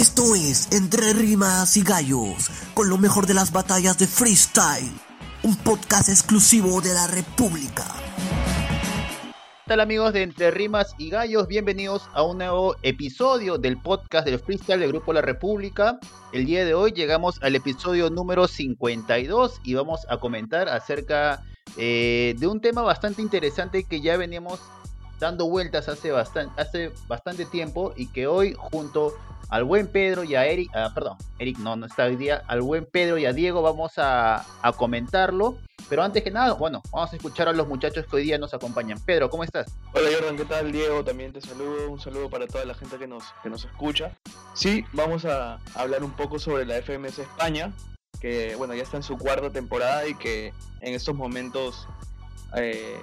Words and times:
Esto 0.00 0.34
es 0.34 0.72
Entre 0.72 1.12
Rimas 1.12 1.76
y 1.76 1.82
Gallos, 1.82 2.48
con 2.72 2.88
lo 2.88 2.96
mejor 2.96 3.26
de 3.26 3.34
las 3.34 3.52
batallas 3.52 3.98
de 3.98 4.06
freestyle, 4.06 4.90
un 5.42 5.54
podcast 5.56 6.08
exclusivo 6.08 6.80
de 6.80 6.94
la 6.94 7.06
República. 7.06 7.84
¿Qué 9.26 9.66
tal 9.66 9.80
amigos 9.80 10.14
de 10.14 10.22
Entre 10.22 10.50
Rimas 10.52 10.94
y 10.96 11.10
Gallos? 11.10 11.48
Bienvenidos 11.48 12.08
a 12.14 12.22
un 12.22 12.38
nuevo 12.38 12.76
episodio 12.80 13.58
del 13.58 13.76
podcast 13.76 14.26
del 14.26 14.38
freestyle 14.38 14.80
del 14.80 14.92
Grupo 14.92 15.12
La 15.12 15.20
República. 15.20 15.98
El 16.32 16.46
día 16.46 16.64
de 16.64 16.72
hoy 16.72 16.92
llegamos 16.92 17.38
al 17.42 17.54
episodio 17.54 18.08
número 18.08 18.48
52 18.48 19.60
y 19.64 19.74
vamos 19.74 20.06
a 20.08 20.16
comentar 20.16 20.70
acerca 20.70 21.44
eh, 21.76 22.34
de 22.38 22.46
un 22.46 22.62
tema 22.62 22.80
bastante 22.80 23.20
interesante 23.20 23.84
que 23.84 24.00
ya 24.00 24.16
veníamos 24.16 24.60
dando 25.18 25.46
vueltas 25.46 25.90
hace 25.90 26.10
hace 26.56 26.90
bastante 27.06 27.44
tiempo 27.44 27.92
y 27.94 28.06
que 28.06 28.26
hoy 28.26 28.56
junto 28.56 29.12
al 29.50 29.64
buen 29.64 29.88
Pedro 29.88 30.24
y 30.24 30.36
a 30.36 30.46
Eric, 30.46 30.70
ah, 30.74 30.92
perdón, 30.94 31.18
Eric 31.38 31.58
no, 31.58 31.74
no 31.76 31.86
está 31.86 32.04
hoy 32.04 32.16
día, 32.16 32.42
al 32.46 32.62
buen 32.62 32.86
Pedro 32.86 33.18
y 33.18 33.26
a 33.26 33.32
Diego 33.32 33.62
vamos 33.62 33.98
a, 33.98 34.44
a, 34.62 34.72
comentarlo. 34.72 35.58
Pero 35.88 36.04
antes 36.04 36.22
que 36.22 36.30
nada, 36.30 36.52
bueno, 36.52 36.82
vamos 36.92 37.12
a 37.12 37.16
escuchar 37.16 37.48
a 37.48 37.52
los 37.52 37.66
muchachos 37.66 38.06
que 38.06 38.16
hoy 38.16 38.22
día 38.22 38.38
nos 38.38 38.54
acompañan. 38.54 39.00
Pedro, 39.04 39.28
¿cómo 39.28 39.42
estás? 39.42 39.74
Hola 39.92 40.08
Jordan, 40.14 40.36
¿qué 40.36 40.44
tal? 40.44 40.70
Diego, 40.70 41.02
también 41.02 41.32
te 41.32 41.40
saludo. 41.40 41.90
Un 41.90 41.98
saludo 41.98 42.30
para 42.30 42.46
toda 42.46 42.64
la 42.64 42.74
gente 42.74 42.96
que 42.96 43.08
nos, 43.08 43.24
que 43.42 43.50
nos 43.50 43.64
escucha. 43.64 44.16
Sí, 44.54 44.84
vamos 44.92 45.24
a 45.24 45.58
hablar 45.74 46.04
un 46.04 46.12
poco 46.12 46.38
sobre 46.38 46.64
la 46.64 46.80
FMS 46.80 47.18
España, 47.18 47.72
que 48.20 48.54
bueno, 48.54 48.74
ya 48.74 48.84
está 48.84 48.98
en 48.98 49.02
su 49.02 49.18
cuarta 49.18 49.50
temporada 49.50 50.06
y 50.06 50.14
que 50.14 50.52
en 50.80 50.94
estos 50.94 51.16
momentos 51.16 51.88
eh, 52.56 53.00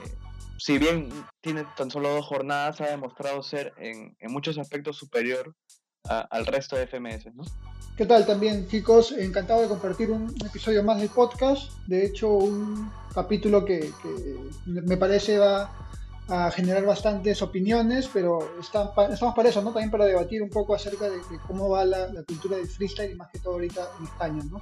si 0.58 0.78
bien 0.78 1.09
tiene 1.42 1.66
tan 1.76 1.92
solo 1.92 2.09
dos 2.09 2.26
jornadas, 2.26 2.80
ha 2.80 2.88
demostrado 2.88 3.44
ser 3.44 3.73
en, 3.78 4.16
en 4.20 4.32
muchos 4.32 4.58
aspectos 4.58 4.95
superior 4.95 5.54
a, 6.09 6.22
al 6.22 6.45
resto 6.45 6.75
de 6.75 6.88
FMS, 6.88 7.33
¿no? 7.36 7.44
¿Qué 7.97 8.05
tal 8.05 8.27
también, 8.27 8.67
chicos? 8.67 9.11
Encantado 9.11 9.61
de 9.61 9.67
compartir 9.67 10.11
un 10.11 10.33
episodio 10.45 10.83
más 10.83 10.99
del 10.99 11.09
podcast. 11.09 11.72
De 11.88 12.05
hecho, 12.05 12.30
un 12.30 12.91
capítulo 13.14 13.66
que, 13.66 13.91
que 14.03 14.38
me 14.66 14.97
parece 14.97 15.39
va 15.39 15.72
a 16.30 16.52
generar 16.52 16.86
bastantes 16.86 17.41
opiniones, 17.41 18.08
pero 18.14 18.59
está, 18.59 18.91
estamos 19.11 19.33
para 19.33 19.49
eso, 19.49 19.61
¿no? 19.61 19.72
También 19.72 19.89
para 19.89 20.05
debatir 20.05 20.44
un 20.44 20.49
poco 20.49 20.75
acerca 20.75 21.09
de, 21.09 21.17
de 21.17 21.39
cómo 21.47 21.69
va 21.69 21.86
la, 21.86 22.08
la, 22.14 22.23
cultura 22.23 22.58
del 22.58 22.67
freestyle 22.67 23.14
y 23.14 23.16
más 23.16 23.30
que 23.31 23.39
todo 23.39 23.53
ahorita 23.53 23.81
en 23.99 24.05
España, 24.05 24.44
¿no? 24.52 24.61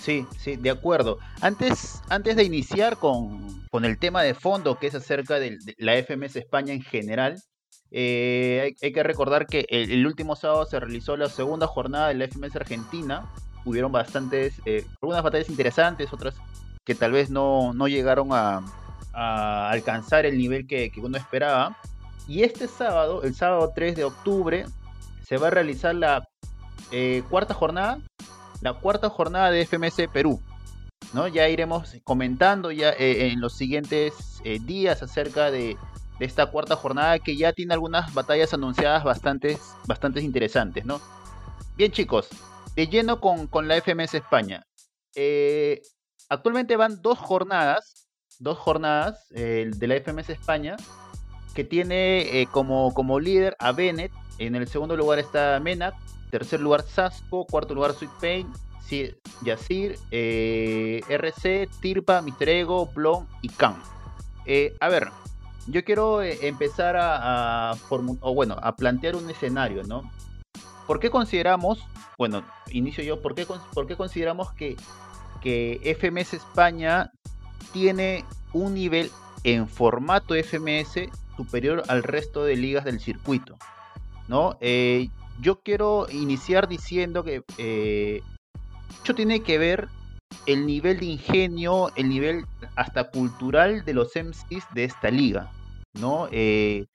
Sí, 0.00 0.26
sí, 0.40 0.56
de 0.56 0.70
acuerdo. 0.70 1.18
Antes, 1.40 2.00
antes 2.08 2.34
de 2.34 2.42
iniciar 2.42 2.96
con, 2.96 3.62
con 3.70 3.84
el 3.84 3.98
tema 3.98 4.22
de 4.22 4.34
fondo, 4.34 4.78
que 4.78 4.88
es 4.88 4.94
acerca 4.96 5.38
de, 5.38 5.58
de 5.58 5.76
la 5.78 5.94
FMS 6.02 6.34
España 6.36 6.72
en 6.72 6.82
general, 6.82 7.40
eh, 7.94 8.74
hay, 8.80 8.92
que 8.92 9.02
recordar 9.02 9.46
que 9.46 9.66
el, 9.68 10.06
último 10.06 10.34
sábado 10.34 10.64
se 10.64 10.80
realizó 10.80 11.14
la 11.18 11.28
segunda 11.28 11.66
jornada 11.66 12.08
de 12.08 12.14
la 12.14 12.24
FMS 12.24 12.56
Argentina. 12.56 13.30
Hubieron 13.66 13.92
bastantes, 13.92 14.62
eh, 14.64 14.86
algunas 15.02 15.22
batallas 15.22 15.50
interesantes, 15.50 16.10
otras 16.10 16.36
que 16.84 16.94
tal 16.94 17.12
vez 17.12 17.28
no, 17.30 17.74
no 17.74 17.88
llegaron 17.88 18.30
a, 18.32 18.62
alcanzar 19.12 20.24
el 20.24 20.38
nivel 20.38 20.66
que, 20.66 20.90
uno 20.96 21.18
esperaba. 21.18 21.76
Y 22.26 22.44
este 22.44 22.66
sábado, 22.66 23.22
el 23.24 23.34
sábado 23.34 23.70
3 23.74 23.94
de 23.94 24.04
octubre, 24.04 24.64
se 25.22 25.36
va 25.36 25.48
a 25.48 25.50
realizar 25.50 25.94
la 25.94 26.26
eh, 26.90 27.22
cuarta 27.28 27.52
jornada 27.52 27.98
la 28.62 28.74
cuarta 28.74 29.10
jornada 29.10 29.50
de 29.50 29.66
FMS 29.66 30.08
Perú. 30.10 30.40
¿no? 31.12 31.28
Ya 31.28 31.48
iremos 31.48 31.94
comentando 32.04 32.70
ya 32.70 32.94
en 32.96 33.40
los 33.40 33.54
siguientes 33.54 34.40
días 34.64 35.02
acerca 35.02 35.50
de, 35.50 35.76
esta 36.24 36.46
cuarta 36.46 36.76
jornada 36.76 37.18
que 37.18 37.36
ya 37.36 37.52
tiene 37.52 37.74
algunas 37.74 38.12
batallas 38.14 38.54
anunciadas 38.54 39.04
bastantes, 39.04 39.58
bastantes 39.86 40.24
interesantes. 40.24 40.84
¿no? 40.84 41.00
Bien 41.76 41.90
chicos, 41.90 42.28
de 42.76 42.86
lleno 42.86 43.20
con, 43.20 43.46
con 43.46 43.68
la 43.68 43.80
FMS 43.80 44.14
España. 44.14 44.66
Eh, 45.14 45.82
actualmente 46.28 46.76
van 46.76 47.02
dos 47.02 47.18
jornadas, 47.18 48.08
dos 48.38 48.58
jornadas 48.58 49.26
eh, 49.34 49.70
de 49.74 49.86
la 49.86 49.96
FMS 49.96 50.30
España 50.30 50.76
que 51.54 51.64
tiene 51.64 52.40
eh, 52.40 52.48
como, 52.50 52.94
como 52.94 53.20
líder 53.20 53.56
a 53.58 53.72
Bennett. 53.72 54.12
En 54.38 54.54
el 54.54 54.66
segundo 54.66 54.96
lugar 54.96 55.18
está 55.18 55.60
Menac, 55.60 55.94
tercer 56.30 56.60
lugar 56.60 56.82
Sasco, 56.82 57.46
cuarto 57.46 57.74
lugar 57.74 57.92
Sweet 57.92 58.12
Pain, 58.20 58.52
Yacir, 59.42 59.98
eh, 60.10 61.00
RC, 61.08 61.68
Tirpa, 61.80 62.20
Mister 62.20 62.48
Ego, 62.48 62.86
Blon 62.86 63.26
y 63.42 63.48
Khan. 63.48 63.80
A 64.80 64.88
ver, 64.88 65.08
yo 65.66 65.84
quiero 65.84 66.22
eh, 66.22 66.38
empezar 66.42 66.96
a, 66.98 67.74
bueno, 68.20 68.56
a 68.62 68.76
plantear 68.76 69.16
un 69.16 69.28
escenario, 69.30 69.82
¿no? 69.84 70.10
¿Por 70.86 70.98
qué 70.98 71.10
consideramos, 71.10 71.86
bueno, 72.18 72.44
inicio 72.70 73.04
yo, 73.04 73.20
¿por 73.20 73.34
qué, 73.34 73.46
por 73.46 73.86
qué 73.86 73.96
consideramos 73.96 74.52
que, 74.52 74.76
que 75.40 75.96
FMS 75.98 76.34
España 76.34 77.12
tiene 77.72 78.24
un 78.52 78.74
nivel 78.74 79.10
en 79.44 79.68
formato 79.68 80.34
FMS 80.34 81.08
superior 81.36 81.82
al 81.88 82.02
resto 82.02 82.44
de 82.44 82.56
ligas 82.56 82.84
del 82.84 83.00
circuito? 83.00 83.56
¿No? 84.28 84.56
Eh, 84.60 85.08
yo 85.40 85.60
quiero 85.60 86.06
iniciar 86.10 86.68
diciendo 86.68 87.24
que 87.24 87.42
eh, 87.58 88.22
mucho 88.98 89.14
tiene 89.14 89.42
que 89.42 89.58
ver 89.58 89.88
el 90.46 90.66
nivel 90.66 91.00
de 91.00 91.06
ingenio, 91.06 91.90
el 91.96 92.08
nivel 92.08 92.44
hasta 92.76 93.10
cultural 93.10 93.84
de 93.84 93.94
los 93.94 94.14
MCs 94.14 94.64
de 94.74 94.84
esta 94.84 95.10
liga, 95.10 95.50
¿no? 95.94 96.28
Eh, 96.30 96.86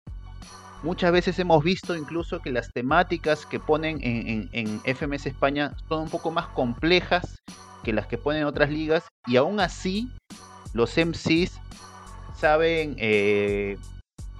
muchas 0.83 1.11
veces 1.11 1.37
hemos 1.39 1.63
visto 1.63 1.95
incluso 1.95 2.39
que 2.39 2.51
las 2.51 2.71
temáticas 2.71 3.45
que 3.45 3.59
ponen 3.59 3.99
en, 4.01 4.81
FMS 4.83 5.27
España 5.27 5.75
son 5.87 6.03
un 6.03 6.09
poco 6.09 6.31
más 6.31 6.47
complejas 6.47 7.41
que 7.83 7.93
las 7.93 8.07
que 8.07 8.17
ponen 8.17 8.41
en 8.41 8.47
otras 8.47 8.69
ligas 8.69 9.07
y 9.25 9.37
aún 9.37 9.59
así 9.59 10.11
los 10.73 10.95
MCs 10.97 11.59
saben 12.35 12.95
eh, 12.97 13.77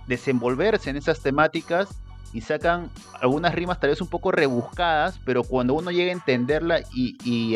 desenvolverse 0.07 0.89
en 0.89 0.97
esas 0.97 1.21
temáticas 1.21 1.89
y 2.33 2.41
sacan 2.41 2.91
algunas 3.21 3.55
rimas 3.55 3.79
tal 3.79 3.89
vez 3.89 4.01
un 4.01 4.09
poco 4.09 4.31
rebuscadas, 4.31 5.19
pero 5.25 5.43
cuando 5.43 5.73
uno 5.73 5.91
llega 5.91 6.11
a 6.11 6.13
entenderla 6.13 6.81
y, 6.93 7.17
y 7.23 7.55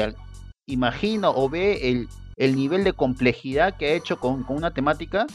imagina 0.65 1.29
o 1.29 1.49
ve 1.49 1.89
el, 1.89 2.09
el, 2.37 2.55
nivel 2.55 2.83
de 2.83 2.93
complejidad 2.93 3.77
que 3.77 3.87
ha 3.87 3.93
hecho 3.93 4.19
con, 4.19 4.43
con, 4.43 4.57
una 4.57 4.73
temática, 4.73 5.27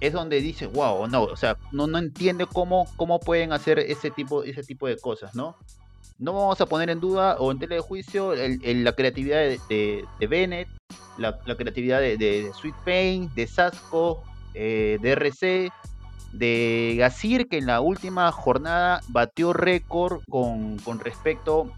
es 0.00 0.12
donde 0.12 0.40
dice, 0.40 0.66
wow, 0.66 1.06
no, 1.08 1.24
o 1.24 1.36
sea, 1.36 1.56
no, 1.72 1.86
no 1.86 1.98
entiende 1.98 2.46
cómo, 2.46 2.86
cómo 2.96 3.20
pueden 3.20 3.52
hacer 3.52 3.78
ese 3.78 4.10
tipo, 4.10 4.42
ese 4.42 4.62
tipo 4.62 4.86
de 4.86 4.98
cosas, 4.98 5.34
¿no? 5.34 5.56
No 6.18 6.32
vamos 6.32 6.60
a 6.60 6.66
poner 6.66 6.88
en 6.90 7.00
duda 7.00 7.36
o 7.38 7.52
en 7.52 7.58
tela 7.58 7.74
de 7.74 7.80
juicio 7.80 8.34
la 8.34 8.92
creatividad 8.94 9.38
de, 9.38 9.60
de, 9.68 10.04
de 10.18 10.26
Bennett, 10.26 10.68
la, 11.18 11.38
la, 11.44 11.56
creatividad 11.56 12.00
de, 12.00 12.50
Sweet 12.58 12.74
Pain, 12.84 13.30
de 13.34 13.46
Sasco, 13.46 14.22
eh, 14.54 14.98
de 15.02 15.10
RC, 15.10 15.70
de 16.32 16.94
Gazir, 16.98 17.48
que 17.48 17.58
en 17.58 17.66
la 17.66 17.80
última 17.80 18.30
jornada 18.32 19.00
batió 19.08 19.52
récord 19.52 20.22
con, 20.28 20.78
con 20.78 21.00
respecto 21.00 21.70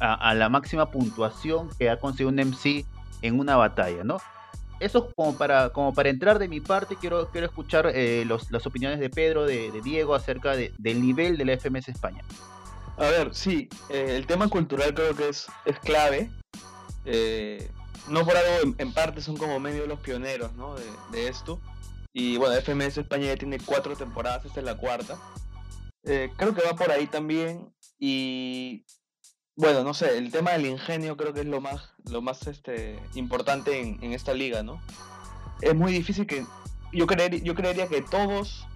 a, 0.00 0.14
a, 0.14 0.34
la 0.34 0.48
máxima 0.48 0.90
puntuación 0.90 1.70
que 1.78 1.90
ha 1.90 1.98
conseguido 1.98 2.30
un 2.30 2.36
MC 2.36 2.84
en 3.22 3.38
una 3.38 3.56
batalla, 3.56 4.04
¿no? 4.04 4.18
Eso 4.78 5.10
como 5.14 5.36
para, 5.36 5.70
como 5.70 5.94
para 5.94 6.10
entrar 6.10 6.38
de 6.38 6.48
mi 6.48 6.60
parte, 6.60 6.96
quiero, 6.96 7.30
quiero 7.30 7.46
escuchar 7.46 7.90
eh, 7.94 8.24
los, 8.26 8.50
las 8.50 8.66
opiniones 8.66 9.00
de 9.00 9.08
Pedro, 9.08 9.46
de, 9.46 9.70
de 9.70 9.80
Diego 9.80 10.14
acerca 10.14 10.54
de, 10.54 10.72
del 10.78 11.00
nivel 11.00 11.38
de 11.38 11.46
la 11.46 11.56
FMS 11.56 11.88
España. 11.88 12.22
A 12.98 13.04
ver, 13.04 13.34
sí, 13.34 13.68
eh, 13.88 14.16
el 14.16 14.26
tema 14.26 14.48
cultural 14.48 14.94
creo 14.94 15.14
que 15.16 15.30
es, 15.30 15.46
es 15.64 15.78
clave. 15.78 16.30
Eh, 17.06 17.70
no 18.08 18.24
por 18.24 18.36
algo, 18.36 18.50
en, 18.62 18.74
en, 18.78 18.92
parte 18.92 19.20
son 19.22 19.36
como 19.36 19.58
medio 19.58 19.86
los 19.86 20.00
pioneros 20.00 20.52
¿no? 20.54 20.74
de, 20.74 20.84
de 21.12 21.28
esto. 21.28 21.58
Y 22.12 22.36
bueno, 22.36 22.54
FMS 22.60 22.98
España 22.98 23.26
ya 23.26 23.36
tiene 23.36 23.58
cuatro 23.58 23.96
temporadas, 23.96 24.44
esta 24.44 24.60
es 24.60 24.66
la 24.66 24.76
cuarta. 24.76 25.18
Eh, 26.04 26.30
creo 26.36 26.54
que 26.54 26.62
va 26.62 26.74
por 26.74 26.90
ahí 26.90 27.06
también. 27.06 27.68
Y 27.98 28.84
bueno, 29.56 29.82
no 29.82 29.94
sé, 29.94 30.18
el 30.18 30.30
tema 30.30 30.52
del 30.52 30.66
ingenio 30.66 31.16
creo 31.16 31.32
que 31.32 31.40
es 31.40 31.46
lo 31.46 31.60
más, 31.60 31.90
lo 32.10 32.20
más 32.20 32.46
este, 32.46 33.00
importante 33.14 33.80
en, 33.80 34.02
en 34.02 34.12
esta 34.12 34.34
liga, 34.34 34.62
¿no? 34.62 34.80
Es 35.62 35.74
muy 35.74 35.92
difícil 35.92 36.26
que. 36.26 36.44
Yo, 36.92 37.06
creer, 37.06 37.42
yo 37.42 37.54
creería 37.54 37.88
que 37.88 38.02
todos 38.02 38.66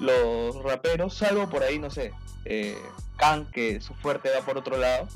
los 0.00 0.62
raperos, 0.62 1.14
salvo 1.14 1.48
por 1.48 1.62
ahí, 1.62 1.78
no 1.78 1.90
sé, 1.90 2.12
eh, 2.44 2.76
Khan, 3.16 3.50
que 3.52 3.80
su 3.80 3.94
fuerte 3.94 4.30
va 4.30 4.44
por 4.44 4.58
otro 4.58 4.76
lado, 4.76 5.08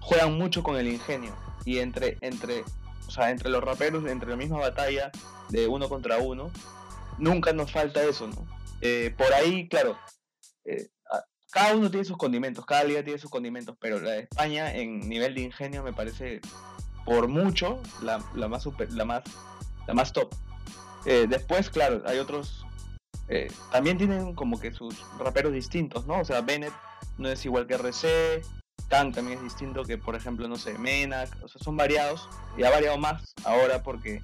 juegan 0.00 0.34
mucho 0.38 0.62
con 0.62 0.76
el 0.76 0.88
ingenio. 0.88 1.34
Y 1.64 1.78
entre, 1.78 2.16
entre, 2.20 2.62
o 3.06 3.10
sea, 3.10 3.30
entre 3.30 3.50
los 3.50 3.62
raperos, 3.62 4.06
entre 4.06 4.30
la 4.30 4.36
misma 4.36 4.58
batalla 4.58 5.10
de 5.48 5.66
uno 5.68 5.88
contra 5.88 6.18
uno, 6.18 6.50
nunca 7.18 7.52
nos 7.52 7.72
falta 7.72 8.02
eso, 8.02 8.28
¿no? 8.28 8.46
Eh, 8.80 9.14
por 9.16 9.32
ahí, 9.32 9.68
claro, 9.68 9.98
eh, 10.64 10.88
cada 11.50 11.74
uno 11.74 11.90
tiene 11.90 12.04
sus 12.04 12.16
condimentos, 12.16 12.66
cada 12.66 12.84
liga 12.84 13.02
tiene 13.02 13.18
sus 13.18 13.30
condimentos, 13.30 13.76
pero 13.80 14.00
la 14.00 14.12
de 14.12 14.20
España 14.20 14.74
en 14.74 15.08
nivel 15.08 15.34
de 15.34 15.42
ingenio 15.42 15.82
me 15.82 15.92
parece 15.92 16.40
por 17.04 17.28
mucho 17.28 17.80
la, 18.02 18.22
la 18.34 18.48
más, 18.48 18.62
super, 18.62 18.92
la, 18.92 19.04
más, 19.04 19.22
la 19.86 19.94
más 19.94 20.12
top. 20.12 20.34
Eh, 21.06 21.26
después, 21.28 21.70
claro, 21.70 22.02
hay 22.06 22.18
otros, 22.18 22.66
eh, 23.28 23.50
también 23.72 23.96
tienen 23.96 24.34
como 24.34 24.60
que 24.60 24.72
sus 24.72 24.94
raperos 25.18 25.52
distintos, 25.52 26.06
¿no? 26.06 26.20
O 26.20 26.24
sea, 26.24 26.42
Bennett 26.42 26.72
no 27.16 27.28
es 27.28 27.44
igual 27.44 27.66
que 27.66 27.74
RC, 27.74 28.42
Stan 28.82 29.12
también 29.12 29.38
es 29.38 29.44
distinto 29.44 29.84
que, 29.84 29.98
por 29.98 30.14
ejemplo, 30.14 30.48
no 30.48 30.56
sé, 30.56 30.76
Menac, 30.78 31.30
o 31.42 31.48
sea, 31.48 31.60
son 31.62 31.76
variados 31.76 32.28
y 32.56 32.64
ha 32.64 32.70
variado 32.70 32.98
más 32.98 33.34
ahora 33.44 33.82
porque 33.82 34.22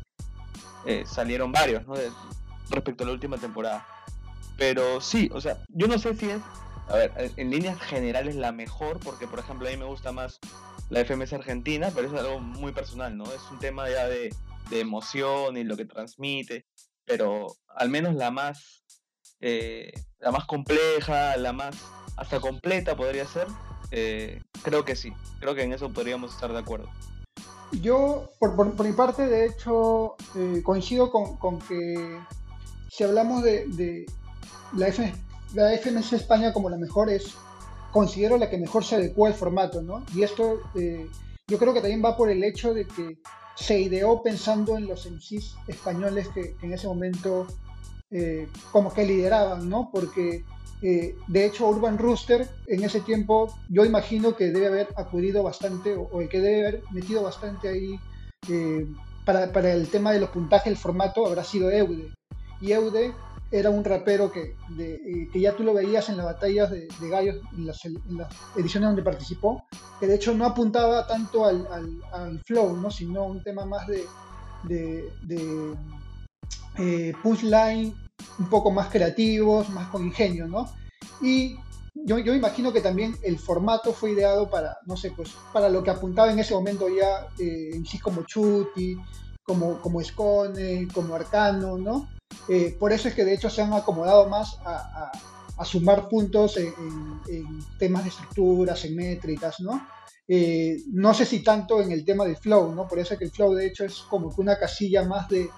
eh, 0.87 1.05
salieron 1.06 1.53
varios, 1.53 1.87
¿no? 1.87 1.94
respecto 2.71 3.05
a 3.05 3.06
la 3.06 3.12
última 3.12 3.38
temporada. 3.38 3.87
Pero 4.56 5.00
sí, 5.00 5.31
o 5.32 5.41
sea, 5.41 5.59
yo 5.69 5.87
no 5.87 5.99
sé 5.99 6.15
si 6.15 6.31
es, 6.31 6.41
a 6.88 6.96
ver, 6.96 7.32
en 7.36 7.50
líneas 7.50 7.81
generales 7.81 8.36
la 8.36 8.52
mejor, 8.52 9.00
porque 9.00 9.26
por 9.26 9.38
ejemplo 9.38 9.69
a 9.69 9.70
mí 9.70 9.76
me 9.76 9.84
gusta 9.84 10.12
más 10.12 10.38
la 10.90 11.04
FMS 11.04 11.32
Argentina, 11.32 11.90
pero 11.94 12.08
es 12.08 12.20
algo 12.20 12.40
muy 12.40 12.72
personal, 12.72 13.16
¿no? 13.16 13.25
Es 13.25 13.42
un 13.50 13.58
tema 13.58 13.88
ya 13.88 14.06
de, 14.06 14.34
de 14.70 14.81
emoción 14.81 15.56
y 15.56 15.64
lo 15.64 15.76
que 15.76 15.84
transmite, 15.84 16.66
pero 17.04 17.56
al 17.69 17.88
menos 17.88 18.14
la 18.14 18.31
más, 18.31 18.84
eh, 19.40 19.92
la 20.19 20.31
más 20.31 20.44
compleja, 20.46 21.36
la 21.36 21.52
más 21.52 21.76
hasta 22.16 22.40
completa 22.40 22.96
podría 22.96 23.26
ser, 23.26 23.46
eh, 23.90 24.40
creo 24.62 24.84
que 24.84 24.96
sí, 24.96 25.12
creo 25.40 25.54
que 25.54 25.62
en 25.62 25.72
eso 25.72 25.92
podríamos 25.92 26.34
estar 26.34 26.52
de 26.52 26.58
acuerdo. 26.58 26.88
Yo, 27.80 28.30
por, 28.38 28.54
por, 28.54 28.87
mi 28.87 28.92
parte, 28.92 29.26
de 29.26 29.46
hecho, 29.46 30.16
eh, 30.37 30.62
coincido 30.62 31.10
con, 31.10 31.37
con, 31.38 31.58
que 31.58 32.20
si 32.90 33.02
hablamos 33.02 33.42
de, 33.42 33.66
de 33.69 34.06
la, 34.76 34.88
F, 34.88 35.12
la 35.54 35.72
FMS 35.76 36.12
España 36.12 36.52
como 36.52 36.68
la 36.68 36.76
mejor, 36.76 37.10
es 37.10 37.34
considero 37.92 38.36
la 38.36 38.50
que 38.50 38.58
mejor 38.58 38.84
se 38.84 38.96
adecua 38.96 39.28
al 39.28 39.34
formato, 39.34 39.80
¿no? 39.80 40.04
Y 40.14 40.22
esto 40.22 40.60
eh, 40.74 41.08
yo 41.46 41.58
creo 41.58 41.72
que 41.72 41.80
también 41.80 42.04
va 42.04 42.16
por 42.16 42.28
el 42.28 42.42
hecho 42.42 42.74
de 42.74 42.86
que 42.86 43.18
se 43.54 43.78
ideó 43.80 44.20
pensando 44.22 44.76
en 44.76 44.88
los 44.88 45.08
MCs 45.08 45.56
españoles 45.68 46.28
que, 46.28 46.56
que 46.56 46.66
en 46.66 46.72
ese 46.72 46.88
momento 46.88 47.46
eh, 48.10 48.48
como 48.72 48.92
que 48.92 49.06
lideraban, 49.06 49.68
¿no? 49.68 49.90
Porque 49.92 50.44
eh, 50.82 51.16
de 51.28 51.46
hecho, 51.46 51.68
Urban 51.68 51.96
Rooster 51.96 52.48
en 52.66 52.84
ese 52.84 53.00
tiempo 53.00 53.56
yo 53.68 53.84
imagino 53.84 54.36
que 54.36 54.50
debe 54.50 54.66
haber 54.66 54.88
acudido 54.96 55.42
bastante 55.42 55.94
o, 55.96 56.20
el 56.20 56.28
que 56.28 56.40
debe 56.40 56.66
haber 56.66 56.82
metido 56.90 57.22
bastante 57.22 57.68
ahí 57.68 57.98
para, 59.24 59.50
para, 59.52 59.72
el 59.72 59.88
tema 59.88 60.12
de 60.12 60.20
los 60.20 60.28
puntajes, 60.30 60.66
el 60.66 60.76
formato 60.76 61.26
habrá 61.26 61.42
sido 61.44 61.70
Eude. 61.70 62.12
Y 62.60 62.72
Eude 62.72 63.14
era 63.54 63.70
un 63.70 63.84
rapero 63.84 64.32
que, 64.32 64.56
de, 64.70 64.94
eh, 64.94 65.28
que 65.32 65.40
ya 65.40 65.54
tú 65.54 65.62
lo 65.62 65.72
veías 65.74 66.08
en 66.08 66.16
las 66.16 66.26
batallas 66.26 66.72
de, 66.72 66.88
de 67.00 67.08
gallos, 67.08 67.36
en 67.56 67.66
las, 67.66 67.84
en 67.84 68.18
las, 68.18 68.28
ediciones 68.56 68.88
donde 68.88 69.02
participó, 69.02 69.64
que 70.00 70.08
de 70.08 70.16
hecho 70.16 70.34
no 70.34 70.44
apuntaba 70.44 71.06
tanto 71.06 71.44
al, 71.44 71.64
al, 71.70 72.00
al 72.12 72.40
flow, 72.44 72.76
¿no? 72.76 72.90
sino 72.90 73.24
un 73.24 73.44
tema 73.44 73.64
más 73.64 73.86
de, 73.86 74.04
de, 74.64 75.08
de 75.22 75.74
eh, 76.78 77.12
punchline 77.22 77.94
un 78.40 78.50
poco 78.50 78.72
más 78.72 78.88
creativos, 78.88 79.68
más 79.70 79.88
con 79.88 80.04
ingenio, 80.04 80.48
¿no? 80.48 80.68
Y 81.22 81.56
yo, 81.94 82.18
yo 82.18 82.34
imagino 82.34 82.72
que 82.72 82.80
también 82.80 83.16
el 83.22 83.38
formato 83.38 83.92
fue 83.92 84.12
ideado 84.12 84.50
para, 84.50 84.78
no 84.86 84.96
sé, 84.96 85.12
pues 85.12 85.30
para 85.52 85.68
lo 85.68 85.84
que 85.84 85.90
apuntaba 85.90 86.32
en 86.32 86.40
ese 86.40 86.54
momento 86.54 86.88
ya 86.88 87.28
eh, 87.38 87.70
en 87.72 87.86
sí 87.86 88.00
como 88.00 88.24
Chuti, 88.24 88.96
como, 89.44 89.80
como 89.80 90.00
Escone, 90.00 90.88
como 90.92 91.14
Arcano, 91.14 91.78
¿no? 91.78 92.08
Eh, 92.48 92.76
por 92.78 92.92
eso 92.92 93.08
es 93.08 93.14
que 93.14 93.25
de 93.25 93.34
hecho 93.34 93.50
se 93.50 93.62
han 93.62 93.72
acomodado 93.72 94.28
más 94.28 94.58
a, 94.64 94.76
a, 94.76 95.12
a 95.56 95.64
sumar 95.64 96.08
puntos 96.08 96.56
en, 96.56 96.66
en, 96.66 97.20
en, 97.34 97.64
temas 97.78 98.04
de 98.04 98.10
estructuras, 98.10 98.84
en 98.84 98.96
métricas, 98.96 99.60
¿no? 99.60 99.86
Eh, 100.26 100.78
no 100.92 101.12
sé 101.12 101.26
si 101.26 101.40
tanto 101.40 101.82
en 101.82 101.92
el 101.92 102.04
tema 102.04 102.25
del 102.25 102.36
flow, 102.36 102.75
¿no? 102.75 102.88
Por 102.88 102.98
eso 102.98 103.14
es 103.14 103.19
que 103.19 103.26
el 103.26 103.31
flow 103.31 103.54
de 103.54 103.66
hecho 103.66 103.84
es 103.84 103.98
como 104.08 104.34
que 104.34 104.40
una 104.40 104.58
casilla 104.58 105.04
más 105.04 105.28
de, 105.28 105.48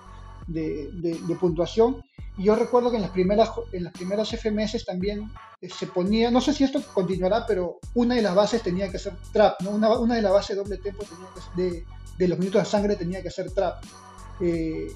de, 0.46 0.90
de, 0.92 1.20
de 1.20 1.36
puntuación 1.36 2.02
y 2.38 2.44
yo 2.44 2.54
recuerdo 2.54 2.90
que 2.90 2.96
en 2.96 3.02
las 3.02 3.12
primeras, 3.12 3.50
en 3.72 3.84
las 3.84 3.92
primeras 3.92 4.28
FMS 4.28 4.84
también 4.84 5.30
eh, 5.60 5.68
se 5.70 5.86
ponía, 5.86 6.30
no 6.30 6.40
sé 6.40 6.52
si 6.52 6.64
esto 6.64 6.82
continuará, 6.92 7.46
pero 7.46 7.78
una 7.94 8.14
de 8.14 8.22
las 8.22 8.34
bases 8.34 8.62
tenía 8.62 8.90
que 8.90 8.98
ser 8.98 9.14
trap, 9.32 9.62
¿no? 9.62 9.70
Una, 9.70 9.98
una 9.98 10.16
de 10.16 10.22
las 10.22 10.32
bases 10.32 10.56
doble 10.56 10.76
tempo 10.76 11.04
tenía 11.04 11.28
que, 11.34 11.62
de, 11.62 11.86
de, 12.18 12.28
los 12.28 12.38
minutos 12.38 12.62
de 12.62 12.68
sangre 12.68 12.96
tenía 12.96 13.22
que 13.22 13.30
ser 13.30 13.50
trap. 13.52 13.82
Eh, 14.40 14.88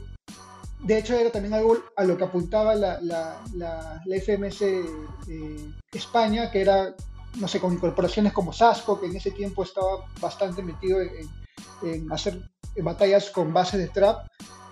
de 0.83 0.99
hecho, 0.99 1.15
era 1.15 1.31
también 1.31 1.55
algo 1.55 1.79
a 1.97 2.05
lo 2.05 2.17
que 2.17 2.25
apuntaba 2.25 2.75
la, 2.75 3.01
la, 3.01 3.43
la, 3.55 4.03
la 4.05 4.17
FMS 4.17 4.63
eh, 4.63 5.73
España, 5.93 6.51
que 6.51 6.61
era, 6.61 6.95
no 7.39 7.49
sé, 7.49 7.61
con 7.61 7.73
incorporaciones 7.73 8.33
como 8.33 8.53
Sasco, 8.53 9.01
que 9.01 9.07
en 9.07 9.17
ese 9.17 9.31
tiempo 9.31 9.63
estaba 9.63 10.07
bastante 10.21 10.63
metido 10.63 11.01
en, 11.01 11.29
en 11.83 12.13
hacer 12.13 12.51
batallas 12.83 13.31
con 13.31 13.53
bases 13.53 13.81
de 13.81 13.89
trap. 13.89 14.27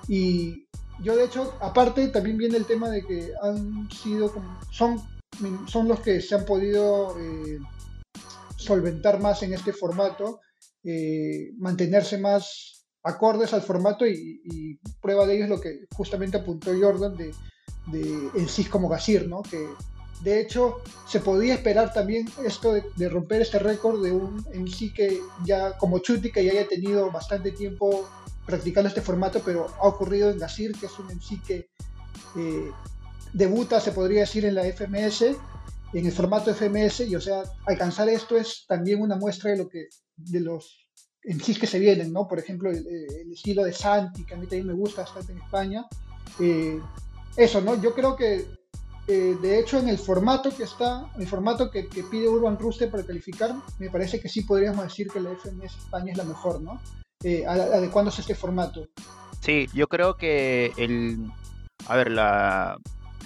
Y, 0.09 0.69
yo 1.01 1.17
de 1.17 1.25
hecho, 1.25 1.55
aparte 1.61 2.09
también 2.09 2.39
viene 2.39 2.57
el 2.57 2.67
tema 2.67 2.91
de 2.91 3.05
que 3.05 3.33
han 3.43 3.89
sido, 3.91 4.33
son, 4.71 5.01
son 5.67 5.89
los 5.89 6.01
que 6.01 6.21
se 6.21 6.35
han 6.35 6.45
podido 6.45 7.17
eh, 7.19 7.59
solventar 8.57 9.21
más 9.21 9.43
en 9.43 9.55
este 9.55 9.73
formato, 9.73 10.41
eh, 10.83 11.53
mantenerse 11.59 12.19
más 12.19 12.78
acordes 13.09 13.53
al 13.53 13.63
formato 13.63 14.07
y, 14.07 14.79
prueba 15.01 15.27
de 15.27 15.37
ello 15.37 15.45
es 15.45 15.51
lo 15.51 15.61
que 15.61 15.87
justamente 15.95 16.37
apuntó 16.37 16.73
Jordan 16.79 17.17
de, 17.17 17.35
de 17.87 18.31
el 18.35 18.49
CIS 18.49 18.69
como 18.69 18.89
Gasir, 18.89 19.29
¿no? 19.29 19.43
Que 19.43 19.67
de 20.23 20.41
hecho 20.41 20.83
se 21.07 21.21
podía 21.21 21.55
esperar 21.55 21.93
también 21.93 22.29
esto 22.45 22.73
de, 22.73 23.09
romper 23.09 23.43
este 23.43 23.59
récord 23.59 24.03
de 24.03 24.13
un 24.13 24.69
sí 24.69 24.93
que 24.93 25.21
ya 25.45 25.77
como 25.79 26.01
Chuti 26.01 26.33
que 26.33 26.45
ya 26.45 26.53
haya 26.53 26.69
tenido 26.69 27.11
bastante 27.11 27.53
tiempo 27.53 28.09
practicando 28.49 28.89
este 28.89 29.03
formato, 29.03 29.43
pero 29.45 29.67
ha 29.81 29.87
ocurrido 29.87 30.31
en 30.31 30.39
Gasir, 30.39 30.73
que 30.73 30.87
es 30.87 30.99
un 30.99 31.07
MC 31.07 31.43
que 31.47 31.69
eh, 32.37 32.71
debuta, 33.35 33.79
se 33.79 33.93
podría 33.93 34.21
decir, 34.21 34.47
en 34.47 34.55
la 34.55 34.65
FMS, 34.65 35.23
en 35.93 36.07
el 36.07 36.13
formato 36.13 36.55
FMS, 36.55 37.01
y 37.01 37.15
o 37.15 37.21
sea, 37.21 37.43
alcanzar 37.67 38.09
esto 38.09 38.39
es 38.39 38.65
también 38.67 39.03
una 39.03 39.17
muestra 39.17 39.51
de 39.51 39.59
lo 39.59 39.69
que, 39.69 39.89
de 40.17 40.41
los 40.41 40.88
MCs 41.29 41.59
que 41.59 41.67
se 41.67 41.79
vienen, 41.79 42.13
¿no? 42.13 42.27
Por 42.27 42.39
ejemplo, 42.39 42.71
el, 42.71 42.87
el 42.87 43.33
estilo 43.33 43.65
de 43.65 43.73
Santi, 43.73 44.25
que 44.25 44.35
a 44.35 44.37
mí 44.37 44.47
también 44.47 44.67
me 44.67 44.73
gusta 44.73 45.03
bastante 45.03 45.33
en 45.33 45.39
España. 45.39 45.87
Eh, 46.41 46.81
eso, 47.37 47.61
¿no? 47.61 47.81
Yo 47.81 47.95
creo 47.95 48.17
que 48.17 48.47
eh, 49.07 49.37
de 49.41 49.59
hecho, 49.59 49.79
en 49.79 49.89
el 49.89 49.99
formato 49.99 50.55
que 50.55 50.65
está, 50.65 51.11
el 51.19 51.27
formato 51.27 51.71
que, 51.71 51.89
que, 51.89 52.03
pide 52.03 52.29
Urban 52.29 52.59
Rooster 52.59 52.91
para 52.91 53.05
calificar, 53.05 53.55
me 53.79 53.89
parece 53.89 54.21
que 54.21 54.29
sí 54.29 54.43
podríamos 54.43 54.85
decir 54.85 55.09
que 55.09 55.21
la 55.21 55.31
FMS 55.31 55.77
España 55.79 56.13
es 56.13 56.19
la 56.19 56.25
mejor, 56.25 56.61
¿no? 56.61 56.79
eh, 57.25 57.47
adecuándose 57.47 58.21
a 58.21 58.23
este 58.23 58.35
formato. 58.35 58.89
Sí, 59.41 59.69
yo 59.73 59.89
creo 59.89 60.17
que 60.17 60.73
el, 60.77 61.31
a 61.87 61.97
ver, 61.97 62.11
la, 62.11 62.79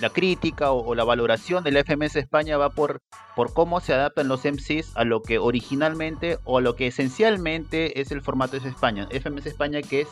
la 0.03 0.11
crítica 0.11 0.73
o, 0.73 0.95
la 0.97 1.05
valoración 1.05 1.63
de 1.63 1.71
la 1.71 1.85
FMS 1.85 2.17
España 2.17 2.59
va 2.59 2.71
por, 2.71 3.01
por 3.37 3.55
cómo 3.55 3.81
se 3.81 3.95
adaptan 3.95 4.27
los 4.27 4.45
MCs 4.45 4.97
a 4.97 5.05
lo 5.05 5.23
que 5.23 5.39
originalmente 5.39 6.39
o 6.45 6.59
a 6.59 6.61
lo 6.61 6.75
que 6.75 6.89
esencialmente 6.89 8.01
es 8.01 8.11
el 8.11 8.21
formato 8.21 8.59
de 8.59 8.69
España. 8.69 9.07
FMS 9.13 9.47
España 9.47 9.81
que 9.81 10.03
es 10.03 10.09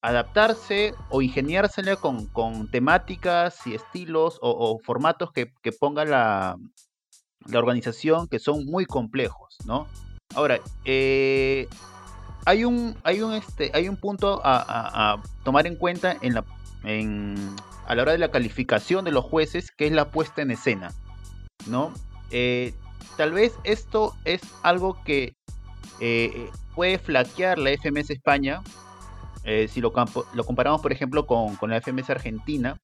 adaptarse 0.00 0.94
o 1.10 1.20
ingeniársele 1.20 1.96
con, 1.96 2.26
con 2.28 2.70
temáticas 2.70 3.66
y 3.66 3.74
estilos 3.74 4.38
o, 4.40 4.78
formatos 4.82 5.32
que, 5.32 5.52
que 5.62 5.72
ponga 5.72 6.06
la, 6.06 6.56
la, 7.44 7.58
organización 7.58 8.26
que 8.26 8.38
son 8.38 8.64
muy 8.64 8.86
complejos, 8.86 9.58
¿no? 9.66 9.86
Ahora, 10.34 10.60
eh, 10.86 11.68
hay 12.46 12.64
un, 12.64 12.96
hay 13.04 13.20
un, 13.20 13.34
este, 13.34 13.70
hay 13.74 13.86
un 13.86 13.98
punto 13.98 14.40
a, 14.42 14.56
a, 14.56 15.12
a 15.12 15.22
tomar 15.44 15.66
en 15.66 15.76
cuenta 15.76 16.16
en 16.22 16.32
la, 16.32 16.44
en, 16.84 17.54
a 17.90 17.96
la 17.96 18.02
hora 18.02 18.12
de 18.12 18.18
la 18.18 18.30
calificación 18.30 19.04
de 19.04 19.10
los 19.10 19.24
jueces, 19.24 19.72
que 19.72 19.88
es 19.88 19.92
la 19.92 20.12
puesta 20.12 20.42
en 20.42 20.52
escena, 20.52 20.92
¿no? 21.66 21.92
Eh, 22.30 22.72
tal 23.16 23.32
vez 23.32 23.52
esto 23.64 24.14
es 24.24 24.40
algo 24.62 25.02
que 25.02 25.34
eh, 25.98 26.48
puede 26.76 27.00
flaquear 27.00 27.58
la 27.58 27.70
FMS 27.70 28.10
España, 28.10 28.62
eh, 29.42 29.66
si 29.68 29.80
lo, 29.80 29.92
comparamos, 29.92 30.80
por 30.80 30.92
ejemplo, 30.92 31.26
con, 31.26 31.58
la 31.62 31.80
FMS 31.80 32.10
Argentina, 32.10 32.78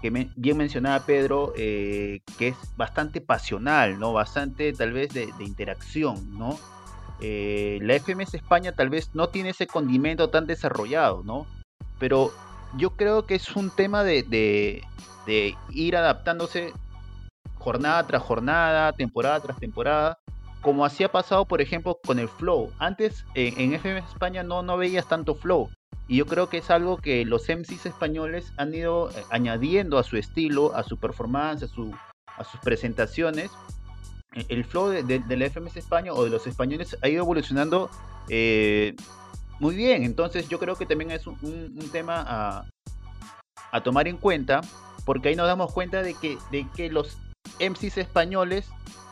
que 0.00 0.10
bien 0.36 0.56
mencionaba 0.56 1.04
Pedro, 1.04 1.52
que 1.52 2.22
es 2.38 2.56
bastante 2.76 3.20
pasional, 3.20 3.98
¿no? 3.98 4.12
Bastante, 4.12 4.72
tal 4.72 4.92
vez, 4.92 5.12
de, 5.12 5.28
interacción, 5.40 6.38
¿no? 6.38 6.56
la 7.18 7.94
FMS 7.98 8.34
España 8.34 8.70
tal 8.70 8.90
vez 8.90 9.10
no 9.12 9.28
tiene 9.30 9.48
ese 9.48 9.66
condimento 9.66 10.30
tan 10.30 10.46
desarrollado, 10.46 11.24
¿no? 11.24 11.48
Pero 11.98 12.30
yo 12.76 12.90
creo 12.96 13.26
que 13.26 13.34
es 13.34 13.56
un 13.56 13.70
tema 13.70 14.04
de, 14.04 14.22
de, 14.22 15.54
ir 15.70 15.96
adaptándose 15.96 16.72
jornada 17.54 18.06
tras 18.06 18.22
jornada, 18.22 18.92
temporada 18.92 19.40
tras 19.40 19.58
temporada, 19.58 20.18
como 20.60 20.84
así 20.84 21.04
ha 21.04 21.10
pasado, 21.10 21.44
por 21.44 21.60
ejemplo, 21.60 21.98
con 22.04 22.18
el 22.18 22.28
flow. 22.28 22.72
Antes 22.78 23.24
en, 23.34 23.72
en 23.72 23.80
FMS 23.80 24.10
España 24.10 24.42
no, 24.42 24.62
no 24.62 24.76
veías 24.76 25.08
tanto 25.08 25.34
flow. 25.34 25.70
Y 26.08 26.18
yo 26.18 26.26
creo 26.26 26.48
que 26.48 26.58
es 26.58 26.70
algo 26.70 26.98
que 26.98 27.24
los 27.24 27.48
MCs 27.48 27.86
españoles 27.86 28.52
han 28.56 28.72
ido 28.72 29.10
eh, 29.10 29.24
añadiendo 29.30 29.98
a 29.98 30.04
su 30.04 30.16
estilo, 30.16 30.74
a 30.74 30.84
su 30.84 30.98
performance, 30.98 31.64
a, 31.64 31.68
su, 31.68 31.92
a 32.36 32.44
sus 32.44 32.60
presentaciones, 32.60 33.50
el 34.48 34.64
flow 34.64 34.88
de, 34.88 35.36
la 35.36 35.50
FMS 35.50 35.76
España 35.76 36.12
o 36.12 36.24
de 36.24 36.30
los 36.30 36.46
españoles 36.46 36.96
ha 37.02 37.08
ido 37.08 37.22
evolucionando 37.22 37.90
eh, 38.28 38.94
muy 39.58 39.74
bien. 39.74 40.04
Entonces 40.04 40.48
yo 40.48 40.58
creo 40.58 40.76
que 40.76 40.86
también 40.86 41.10
es 41.10 41.26
un, 41.26 41.88
tema 41.92 42.64
a, 43.72 43.80
tomar 43.82 44.08
en 44.08 44.16
cuenta, 44.16 44.62
porque 45.04 45.28
ahí 45.28 45.36
nos 45.36 45.46
damos 45.46 45.72
cuenta 45.72 46.02
de 46.02 46.14
que, 46.14 46.38
de 46.50 46.66
que 46.74 46.90
los 46.90 47.18
MCs 47.60 47.98
españoles 47.98 48.68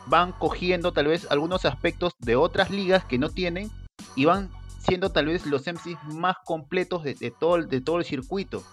van 0.07 0.31
cogiendo 0.31 0.91
tal 0.91 1.07
vez 1.07 1.27
algunos 1.29 1.65
aspectos 1.65 2.13
de 2.19 2.35
otras 2.35 2.69
ligas 2.69 3.05
que 3.05 3.17
no 3.17 3.29
tienen 3.29 3.71
y 4.15 4.25
van 4.25 4.49
siendo 4.79 5.11
tal 5.11 5.27
vez 5.27 5.45
los 5.45 5.65
MCs 5.65 5.97
más 6.13 6.37
completos 6.45 7.03
de, 7.03 7.15
todo, 7.31 7.61
de 7.61 7.81
todo 7.81 7.97
el 7.97 8.05
circuito. 8.05 8.63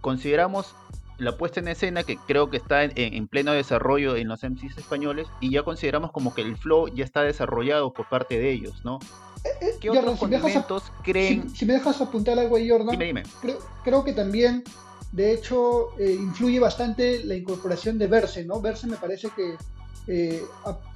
Consideramos 0.00 0.74
la 1.18 1.36
puesta 1.36 1.60
en 1.60 1.68
escena 1.68 2.02
que 2.02 2.16
creo 2.16 2.50
que 2.50 2.56
está 2.56 2.84
en, 2.84 3.28
pleno 3.28 3.52
desarrollo 3.52 4.16
en 4.16 4.28
los 4.28 4.42
MCs 4.42 4.78
españoles 4.78 5.28
y 5.40 5.50
ya 5.50 5.62
consideramos 5.62 6.12
como 6.12 6.34
que 6.34 6.42
el 6.42 6.56
flow 6.56 6.88
ya 6.88 7.04
está 7.04 7.22
desarrollado 7.22 7.92
por 7.92 8.08
parte 8.08 8.38
de 8.38 8.50
ellos, 8.50 8.84
¿no? 8.84 8.98
Eh, 9.44 9.48
eh, 9.60 9.76
¿Qué 9.80 9.90
otros 9.90 10.18
condimentos 10.18 10.84
creen? 11.02 11.54
Si, 11.54 11.66
me 11.66 11.74
dejas 11.74 12.00
apuntar 12.00 12.38
algo 12.38 12.56
ahí, 12.56 12.68
Jordan, 12.68 12.96
Creo, 13.40 13.58
creo, 13.84 14.04
que 14.04 14.12
también, 14.12 14.64
de 15.12 15.32
hecho, 15.32 15.98
eh, 15.98 16.12
influye 16.12 16.58
bastante 16.58 17.22
la 17.24 17.34
incorporación 17.34 17.98
de 17.98 18.06
Verse, 18.06 18.44
¿no? 18.44 18.60
Verse 18.60 18.86
me 18.86 18.96
parece 18.96 19.28
que 19.36 19.56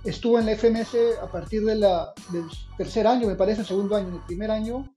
estuvo 0.04 0.38
en 0.38 0.44
la 0.44 0.52
FMS 0.52 1.18
a 1.22 1.26
partir 1.30 1.64
de 1.64 1.76
la, 1.76 2.12
del 2.30 2.44
tercer 2.76 3.06
año, 3.06 3.26
me 3.26 3.36
parece, 3.36 3.62
el 3.62 3.66
segundo 3.66 3.96
año, 3.96 4.08
en 4.08 4.14
el 4.14 4.20
primer 4.20 4.50
año. 4.50 4.92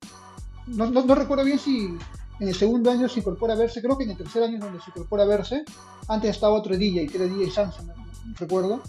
No, 0.67 0.89
no 0.89 1.15
recuerdo 1.15 1.43
bien 1.43 1.59
si 1.59 1.97
en 2.41 2.47
el 2.47 2.55
segundo 2.55 2.89
año 2.89 3.07
se 3.07 3.19
incorpora 3.19 3.53
a 3.53 3.57
verse, 3.57 3.81
creo 3.81 3.97
que 3.97 4.03
en 4.03 4.11
el 4.11 4.17
tercer 4.17 4.43
año 4.43 4.55
es 4.55 4.61
donde 4.61 4.79
se 4.79 4.89
incorpora 4.89 5.23
a 5.23 5.27
verse. 5.27 5.63
Antes 6.07 6.31
estaba 6.31 6.55
otro 6.55 6.75
DJ, 6.75 7.07
que 7.07 7.17
era 7.17 7.25
DJ 7.25 7.51
Samsung, 7.51 7.87
no, 7.87 7.93
recuerdo. 8.37 8.81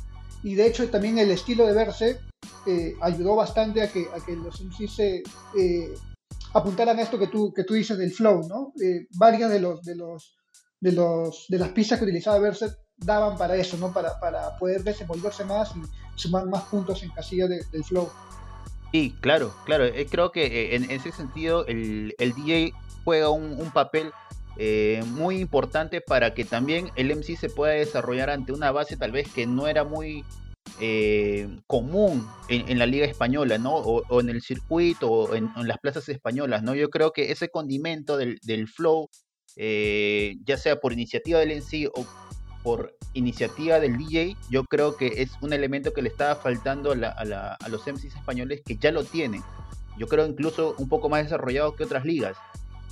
Y 0.43 0.55
de 0.55 0.67
hecho 0.67 0.89
también 0.89 1.19
el 1.19 1.31
estilo 1.31 1.67
de 1.67 1.75
verse 1.75 2.19
eh, 2.65 2.95
ayudó 3.01 3.35
bastante 3.35 3.83
a 3.83 3.91
que, 3.91 4.07
a 4.15 4.25
que 4.25 4.37
los 4.37 4.61
MCs 4.61 4.95
se 4.95 5.23
eh, 5.59 5.95
apuntaran 6.55 6.97
a 6.97 7.03
esto 7.03 7.19
que 7.19 7.27
tú, 7.27 7.53
que 7.53 7.65
tú 7.65 7.75
dices 7.75 7.99
del 7.99 8.13
flow, 8.13 8.47
¿no? 8.49 8.73
Eh, 8.81 9.09
varias 9.17 9.51
de 9.51 9.61
los, 9.61 9.83
de 9.83 9.97
los 9.97 10.37
de 10.81 10.93
los 10.93 11.47
de 11.49 11.59
las 11.59 11.71
pistas 11.71 11.99
que 11.99 12.05
utilizaba 12.05 12.39
Verse 12.39 12.77
daban 12.97 13.37
para 13.37 13.57
eso, 13.57 13.77
¿no? 13.79 13.93
Para, 13.93 14.19
para 14.21 14.57
poder 14.59 14.85
desenvolverse 14.85 15.45
más 15.45 15.73
y 15.75 15.81
sumar 16.15 16.47
más 16.47 16.63
puntos 16.65 17.03
en 17.03 17.11
casilla 17.11 17.49
del 17.49 17.85
flow. 17.85 18.09
Sí, 18.93 19.17
claro, 19.21 19.53
claro. 19.65 19.87
creo 20.11 20.31
que 20.31 20.77
en, 20.77 20.91
ese 20.91 21.11
sentido 21.13 21.67
el, 21.67 22.15
DJ 22.19 22.73
juega 23.05 23.31
un, 23.31 23.71
papel 23.73 24.13
muy 25.07 25.39
importante 25.39 26.01
para 26.01 26.35
que 26.35 26.45
también 26.45 26.91
el 26.97 27.17
MC 27.17 27.37
se 27.37 27.49
pueda 27.49 27.73
desarrollar 27.73 28.31
ante 28.31 28.53
una 28.53 28.71
base 28.71 28.97
tal 28.97 29.11
vez 29.11 29.33
que 29.33 29.47
no 29.47 29.67
era 29.67 29.83
muy 29.85 30.25
eh, 30.81 31.49
común 31.67 32.27
en, 32.49 32.79
la 32.79 32.87
liga 32.87 33.07
española, 33.07 33.59
¿no? 33.59 33.75
O, 33.75 34.21
en 34.21 34.29
el 34.29 34.43
circuito 34.43 35.11
o 35.11 35.35
en, 35.35 35.51
las 35.57 35.79
plazas 35.79 36.09
españolas, 36.09 36.63
¿no? 36.63 36.75
Yo 36.75 36.91
creo 36.91 37.13
que 37.13 37.33
ese 37.33 37.49
condimento 37.49 38.17
del, 38.17 38.69
flow, 38.69 39.09
eh, 39.57 40.37
ya 40.45 40.57
sea 40.57 40.81
por 40.81 40.93
iniciativa 40.93 41.39
del 41.39 41.61
MC 41.61 41.89
o 41.95 42.07
por 42.63 42.97
iniciativa 43.13 43.81
del 43.81 43.99
DJ, 43.99 44.37
yo 44.51 44.65
creo 44.65 44.97
que 44.97 45.23
es 45.23 45.33
un 45.41 45.53
elemento 45.53 45.93
que 45.93 46.03
le 46.03 46.09
estaba 46.09 46.37
faltando 46.37 46.93
a, 46.93 47.55
a 47.55 47.69
los 47.69 47.87
MCs 47.87 48.17
españoles 48.17 48.63
que 48.65 48.77
ya 48.77 48.93
lo 48.93 49.05
tienen. 49.05 49.43
Yo 49.99 50.07
creo 50.07 50.27
incluso 50.27 50.75
un 50.79 50.89
poco 50.89 51.09
más 51.09 51.25
desarrollado 51.25 51.75
que 51.75 51.85
otras 51.85 52.05
ligas. 52.05 52.37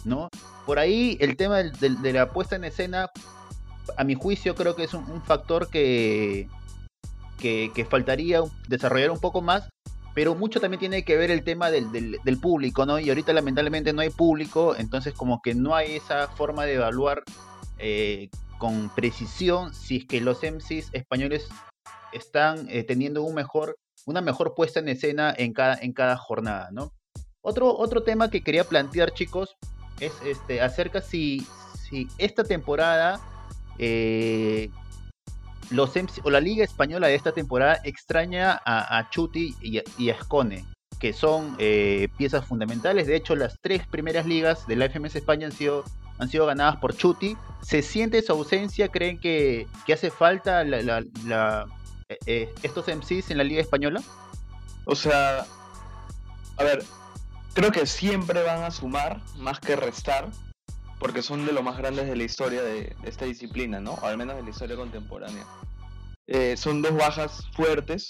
¿no? 0.05 0.29
Por 0.67 0.79
ahí 0.79 1.17
el 1.21 1.37
tema 1.37 1.59
de, 1.59 2.13
la 2.13 2.31
puesta 2.31 2.57
en 2.57 2.65
escena, 2.65 3.11
a 3.97 4.05
mi 4.05 4.15
juicio, 4.15 4.55
creo 4.55 4.77
que 4.77 4.85
es 4.85 4.95
un, 4.95 5.23
factor 5.23 5.69
que, 5.69 6.49
que, 7.41 7.87
faltaría 7.89 8.41
desarrollar 8.69 9.11
un 9.11 9.21
poco 9.21 9.43
más, 9.43 9.69
pero 10.15 10.35
mucho 10.35 10.61
también 10.61 10.81
tiene 10.81 11.05
que 11.05 11.17
ver 11.17 11.31
el 11.31 11.43
tema 11.43 11.71
del, 11.71 12.39
público, 12.41 12.87
¿no? 12.87 12.99
Y 12.99 13.09
ahorita 13.09 13.33
lamentablemente 13.33 13.93
no 13.93 14.03
hay 14.03 14.11
público, 14.11 14.77
entonces 14.77 15.15
como 15.15 15.41
que 15.43 15.55
no 15.55 15.75
hay 15.75 15.97
esa 15.97 16.29
forma 16.29 16.65
de 16.65 16.75
evaluar 16.75 17.23
eh, 17.79 18.29
con 18.59 18.91
precisión 18.91 19.73
si 19.73 19.97
es 19.99 20.05
que 20.07 20.21
los 20.21 20.43
MCs 20.43 20.91
españoles 20.93 21.49
están 22.13 22.69
eh, 22.69 22.85
teniendo 22.85 23.23
un 23.23 23.35
mejor, 23.35 23.79
una 24.05 24.21
mejor 24.21 24.55
puesta 24.55 24.81
en 24.81 24.89
escena 24.89 25.35
en 25.37 25.53
cada, 25.53 25.75
en 25.81 25.93
cada 25.93 26.17
jornada, 26.17 26.69
¿no? 26.73 26.93
Otro, 27.43 27.75
otro 27.75 28.03
tema 28.03 28.29
que 28.29 28.43
quería 28.43 28.65
plantear, 28.65 29.13
chicos, 29.13 29.57
es 29.99 30.13
este, 30.25 30.61
acerca 30.61 31.01
si, 31.01 31.47
si 31.75 32.07
esta 32.19 32.45
temporada 32.45 33.21
eh, 33.79 34.71
los 35.71 35.93
o 36.23 36.31
la 36.31 36.41
liga 36.41 36.65
española 36.65 37.07
de 37.07 37.15
esta 37.15 37.33
temporada 37.33 37.81
extraña 37.85 38.61
a, 38.65 39.09
Chuti 39.11 39.55
y 39.61 39.79
a, 39.79 40.13
Escone, 40.13 40.65
que 40.99 41.13
son 41.13 41.57
eh, 41.59 42.09
piezas 42.19 42.45
fundamentales. 42.45 43.07
De 43.07 43.17
hecho, 43.17 43.37
las 43.37 43.59
tres 43.61 43.87
primeras 43.87 44.27
ligas 44.27 44.67
de 44.67 44.77
la 44.77 44.89
FMS 44.89 45.17
España 45.17 45.47
han 45.47 45.53
sido, 45.53 45.85
han 46.19 46.29
sido 46.29 46.47
ganadas 46.47 46.77
por 46.77 46.97
Chuti. 46.97 47.37
¿Se 47.63 47.83
siente 47.83 48.23
su 48.23 48.33
ausencia? 48.33 48.89
¿Creen 48.89 49.19
que, 49.19 49.67
que 49.87 49.93
hace 49.93 50.11
falta 50.11 50.65
la, 50.65 51.67
eh, 52.27 52.53
estos 52.63 52.87
MCs 52.89 53.31
en 53.31 53.39
la 53.39 53.45
liga 53.45 53.61
española? 53.61 54.03
O 54.87 54.97
sea, 54.97 55.47
a 56.57 56.65
ver, 56.65 56.85
creo 57.55 57.71
que 57.71 57.87
siempre 57.87 58.43
van 58.43 58.65
a 58.65 58.71
sumar 58.71 59.21
más 59.37 59.61
que 59.61 59.77
restar, 59.77 60.29
porque 61.01 61.23
son 61.23 61.47
de 61.47 61.53
los 61.53 61.65
más 61.65 61.79
grandes 61.79 62.07
de 62.07 62.15
la 62.15 62.23
historia 62.23 62.63
de, 62.63 62.95
esta 63.05 63.25
disciplina, 63.25 63.81
¿no? 63.81 63.99
al 64.03 64.19
menos 64.19 64.37
de 64.37 64.43
la 64.43 64.51
historia 64.51 64.77
contemporánea. 64.77 65.45
Eh, 66.27 66.57
son 66.57 66.83
dos 66.83 66.95
bajas 66.95 67.49
fuertes, 67.55 68.07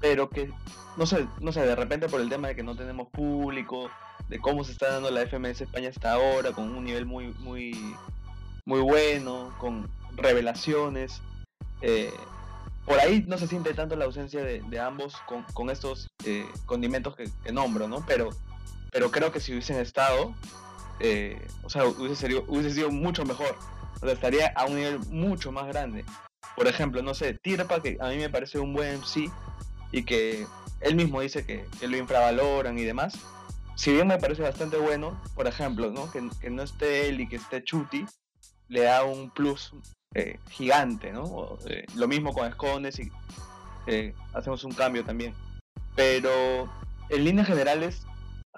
pero 0.00 0.28
que, 0.28 0.50
no 0.96 1.06
sé, 1.06 1.28
no 1.40 1.52
sé, 1.52 1.60
de 1.60 1.76
repente 1.76 2.08
por 2.08 2.20
el 2.20 2.30
tema 2.30 2.48
de 2.48 2.56
que 2.56 2.62
no 2.62 2.74
tenemos 2.74 3.08
público, 3.08 3.90
de 4.28 4.40
cómo 4.40 4.64
se 4.64 4.72
está 4.72 4.94
dando 4.94 5.10
la 5.10 5.20
FMS 5.26 5.60
España 5.60 5.90
hasta 5.90 6.14
ahora, 6.14 6.52
con 6.52 6.74
un 6.74 6.84
nivel 6.84 7.04
muy, 7.04 7.28
muy, 7.38 7.94
muy 8.64 8.80
bueno, 8.80 9.54
con 9.58 9.88
revelaciones. 10.16 11.20
Eh, 11.82 12.10
por 12.86 12.98
ahí 12.98 13.24
no 13.28 13.36
se 13.36 13.46
siente 13.46 13.74
tanto 13.74 13.94
la 13.94 14.06
ausencia 14.06 14.42
de, 14.42 14.80
ambos 14.80 15.16
con, 15.52 15.70
estos 15.70 16.08
eh, 16.24 16.46
condimentos 16.64 17.14
que, 17.14 17.28
que, 17.44 17.52
nombro, 17.52 17.86
¿no? 17.86 18.04
Pero 18.06 18.30
pero 18.96 19.10
creo 19.10 19.30
que 19.30 19.40
si 19.40 19.52
hubiesen 19.52 19.78
estado, 19.78 20.34
eh, 21.00 21.46
o 21.62 21.70
sea, 21.70 21.86
hubiese 21.86 22.28
sido, 22.72 22.90
mucho 22.90 23.24
mejor. 23.24 23.56
O 23.96 24.00
sea, 24.00 24.12
estaría 24.12 24.52
a 24.54 24.66
un 24.66 24.76
nivel 24.76 24.98
mucho 25.10 25.52
más 25.52 25.66
grande. 25.66 26.04
Por 26.56 26.66
ejemplo, 26.66 27.02
no 27.02 27.14
sé, 27.14 27.34
Tirpa, 27.34 27.82
que 27.82 27.98
a 28.00 28.08
mí 28.08 28.16
me 28.16 28.30
parece 28.30 28.58
un 28.58 28.72
buen 28.72 28.98
MC 28.98 29.30
y 29.92 30.04
que 30.04 30.46
él 30.80 30.94
mismo 30.94 31.20
dice 31.20 31.44
que, 31.44 31.66
lo 31.86 31.96
infravaloran 31.96 32.78
y 32.78 32.84
demás. 32.84 33.18
Si 33.74 33.92
bien 33.92 34.06
me 34.06 34.18
parece 34.18 34.42
bastante 34.42 34.78
bueno, 34.78 35.20
por 35.34 35.46
ejemplo, 35.46 35.90
¿no? 35.90 36.10
Que, 36.10 36.50
no 36.50 36.62
esté 36.62 37.08
él 37.08 37.20
y 37.20 37.28
que 37.28 37.36
esté 37.36 37.62
Chuti, 37.62 38.06
le 38.68 38.82
da 38.82 39.04
un 39.04 39.30
plus 39.30 39.72
eh, 40.14 40.38
gigante, 40.48 41.12
¿no? 41.12 41.58
Eh, 41.68 41.84
lo 41.94 42.08
mismo 42.08 42.32
con 42.32 42.46
Escones 42.46 42.98
y 42.98 43.10
hacemos 44.32 44.64
un 44.64 44.72
cambio 44.72 45.04
también. 45.04 45.34
Pero 45.94 46.68
en 47.08 47.24
líneas 47.24 47.46
generales, 47.46 48.06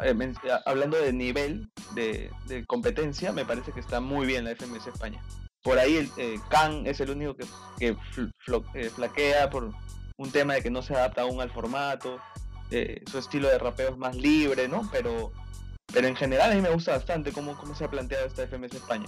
eh, 0.03 0.35
hablando 0.67 0.97
de 0.99 1.13
nivel 1.13 1.71
de, 1.95 2.31
competencia, 2.67 3.33
me 3.33 3.45
parece 3.45 3.73
que 3.73 3.81
está 3.81 4.01
muy 4.01 4.27
bien 4.27 4.45
la 4.45 4.55
FMS 4.55 4.87
España. 4.87 5.23
Por 5.63 5.79
ahí 5.79 5.97
el 5.97 6.11
eh, 6.17 6.39
es 6.85 7.01
el 7.01 7.11
único 7.11 7.37
que, 7.37 7.47
eh, 7.81 8.91
flaquea 8.91 9.51
por 9.51 9.73
un 10.17 10.31
tema 10.31 10.55
de 10.55 10.63
que 10.63 10.71
no 10.71 10.83
se 10.83 10.95
adapta 10.95 11.23
aún 11.23 11.41
al 11.41 11.51
formato, 11.51 12.19
su 12.71 13.19
estilo 13.19 13.49
de 13.49 13.59
rapeo 13.59 13.91
es 13.91 13.97
más 13.97 14.15
libre, 14.15 14.69
¿no? 14.69 14.89
Pero, 14.93 15.33
pero 15.93 16.07
en 16.07 16.17
general 16.17 16.53
a 16.53 16.55
mí 16.55 16.61
me 16.61 16.71
gusta 16.71 16.93
bastante 16.93 17.33
cómo, 17.33 17.57
cómo 17.57 17.75
se 17.75 17.85
ha 17.85 17.91
planteado 17.91 18.27
esta 18.27 18.47
FMS 18.47 18.75
España. 18.75 19.07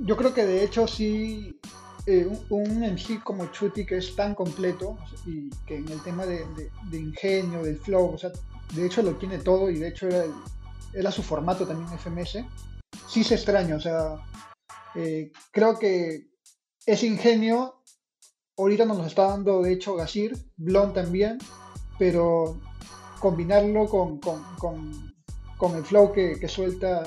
Yo 0.00 0.16
creo 0.16 0.32
que 0.32 0.46
de 0.46 0.62
hecho 0.62 0.86
sí, 0.86 1.58
un, 2.50 2.80
MC 2.80 3.22
como 3.22 3.46
Chuti 3.46 3.84
que 3.84 3.98
es 3.98 4.14
tan 4.14 4.34
completo 4.34 4.96
y 5.26 5.50
que 5.66 5.76
en 5.76 5.88
el 5.88 6.00
tema 6.02 6.24
de, 6.24 6.46
de 6.90 6.98
ingenio, 6.98 7.62
del 7.64 7.78
flow, 7.78 8.14
o 8.14 8.18
sea, 8.18 8.30
de 8.74 8.86
hecho 8.86 9.02
lo 9.02 9.16
tiene 9.16 9.38
todo 9.38 9.70
y 9.70 9.78
de 9.78 9.88
hecho 9.88 10.08
era, 10.92 11.10
su 11.10 11.22
formato 11.22 11.66
también 11.66 11.98
FMS, 11.98 12.44
sí 13.08 13.24
se 13.24 13.34
extraña, 13.34 13.76
o 13.76 13.80
sea, 13.80 14.16
eh, 14.94 15.32
creo 15.52 15.78
que 15.78 16.28
ese 16.86 17.06
ingenio 17.06 17.82
ahorita 18.56 18.84
nos 18.84 18.98
lo 18.98 19.06
está 19.06 19.28
dando 19.28 19.62
de 19.62 19.72
hecho 19.72 19.94
Gasir, 19.94 20.36
Blond 20.56 20.94
también, 20.94 21.38
pero 21.98 22.60
combinarlo 23.20 23.86
con, 23.88 24.18
con, 24.18 25.76
el 25.76 25.84
flow 25.84 26.12
que, 26.12 26.48
suelta 26.48 27.02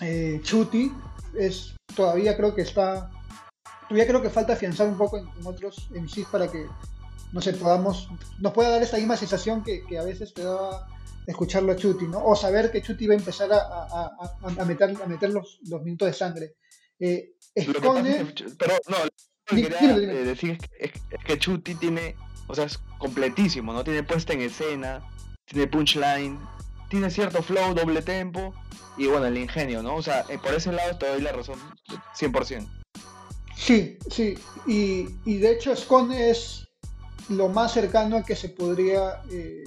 eh, 0.00 0.40
Chuti 0.42 0.92
es 1.34 1.74
todavía 1.94 2.36
creo 2.36 2.54
que 2.54 2.62
está 2.62 3.10
todavía 3.82 4.06
creo 4.06 4.22
que 4.22 4.30
falta 4.30 4.54
afianzar 4.54 4.88
un 4.88 4.96
poco 4.96 5.18
en, 5.18 5.28
otros 5.44 5.90
MCs 5.90 6.26
para 6.30 6.50
que 6.50 6.66
no 7.32 7.40
sé, 7.40 7.52
podamos, 7.52 8.08
nos 8.38 8.52
pueda 8.52 8.70
dar 8.70 8.82
esa 8.82 8.96
misma 8.96 9.16
sensación 9.16 9.62
que, 9.62 9.84
a 9.98 10.02
veces 10.02 10.34
te 10.34 10.42
daba 10.42 10.86
escucharlo 11.26 11.72
a 11.72 11.76
Chuti, 11.76 12.06
¿no? 12.06 12.24
O 12.24 12.34
saber 12.34 12.72
que 12.72 12.82
Chuti 12.82 13.06
va 13.06 13.14
a 13.14 13.18
empezar 13.18 13.50
a, 13.52 14.64
meter, 14.64 14.96
a 15.02 15.06
meter 15.06 15.30
los, 15.30 15.60
minutos 15.82 16.06
de 16.06 16.12
sangre. 16.12 16.54
Eh, 16.98 17.34
pero 17.54 18.78
no, 18.88 18.96
lo 19.04 19.56
que 19.56 19.62
quería 19.62 19.96
eh, 19.96 20.24
decir 20.24 20.58
es 20.78 20.92
que, 21.24 21.38
Chuti 21.38 21.74
tiene, 21.76 22.16
o 22.48 22.54
sea, 22.54 22.64
es 22.64 22.78
completísimo, 22.98 23.72
¿no? 23.72 23.84
Tiene 23.84 24.02
puesta 24.02 24.32
en 24.32 24.42
escena, 24.42 25.02
tiene 25.44 25.68
punchline, 25.68 26.38
tiene 26.88 27.10
cierto 27.10 27.42
flow, 27.42 27.74
doble 27.74 28.02
tempo 28.02 28.52
y 28.96 29.06
bueno, 29.06 29.26
el 29.26 29.38
ingenio, 29.38 29.82
¿no? 29.82 29.94
O 29.94 30.02
sea, 30.02 30.24
eh, 30.28 30.38
por 30.38 30.52
ese 30.52 30.72
lado 30.72 30.98
te 30.98 31.06
doy 31.06 31.20
la 31.20 31.32
razón 31.32 31.58
100%. 32.18 32.68
Sí, 33.56 33.98
sí, 34.10 34.38
y, 34.66 35.06
y 35.24 35.38
de 35.38 35.52
hecho 35.52 35.76
Scone 35.76 36.30
es 36.30 36.69
lo 37.30 37.48
más 37.48 37.72
cercano 37.72 38.16
a 38.16 38.22
que 38.22 38.36
se 38.36 38.48
podría 38.48 39.22
eh, 39.30 39.64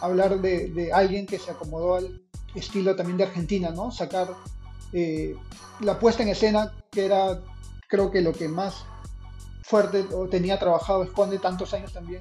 hablar 0.00 0.40
de, 0.40 0.90
alguien 0.92 1.26
que 1.26 1.38
se 1.38 1.50
acomodó 1.50 1.96
al 1.96 2.22
estilo 2.54 2.94
también 2.94 3.18
de 3.18 3.24
Argentina, 3.24 3.70
¿no? 3.70 3.90
Sacar 3.90 4.28
eh, 4.92 5.34
la 5.80 5.98
puesta 5.98 6.22
en 6.22 6.28
escena, 6.28 6.72
que 6.90 7.06
era 7.06 7.42
creo 7.88 8.10
que 8.10 8.20
lo 8.20 8.32
que 8.32 8.48
más 8.48 8.84
fuerte 9.62 10.04
o 10.14 10.28
tenía 10.28 10.58
trabajado 10.58 11.02
Esconde 11.02 11.38
tantos 11.38 11.72
años 11.74 11.92
también 11.92 12.20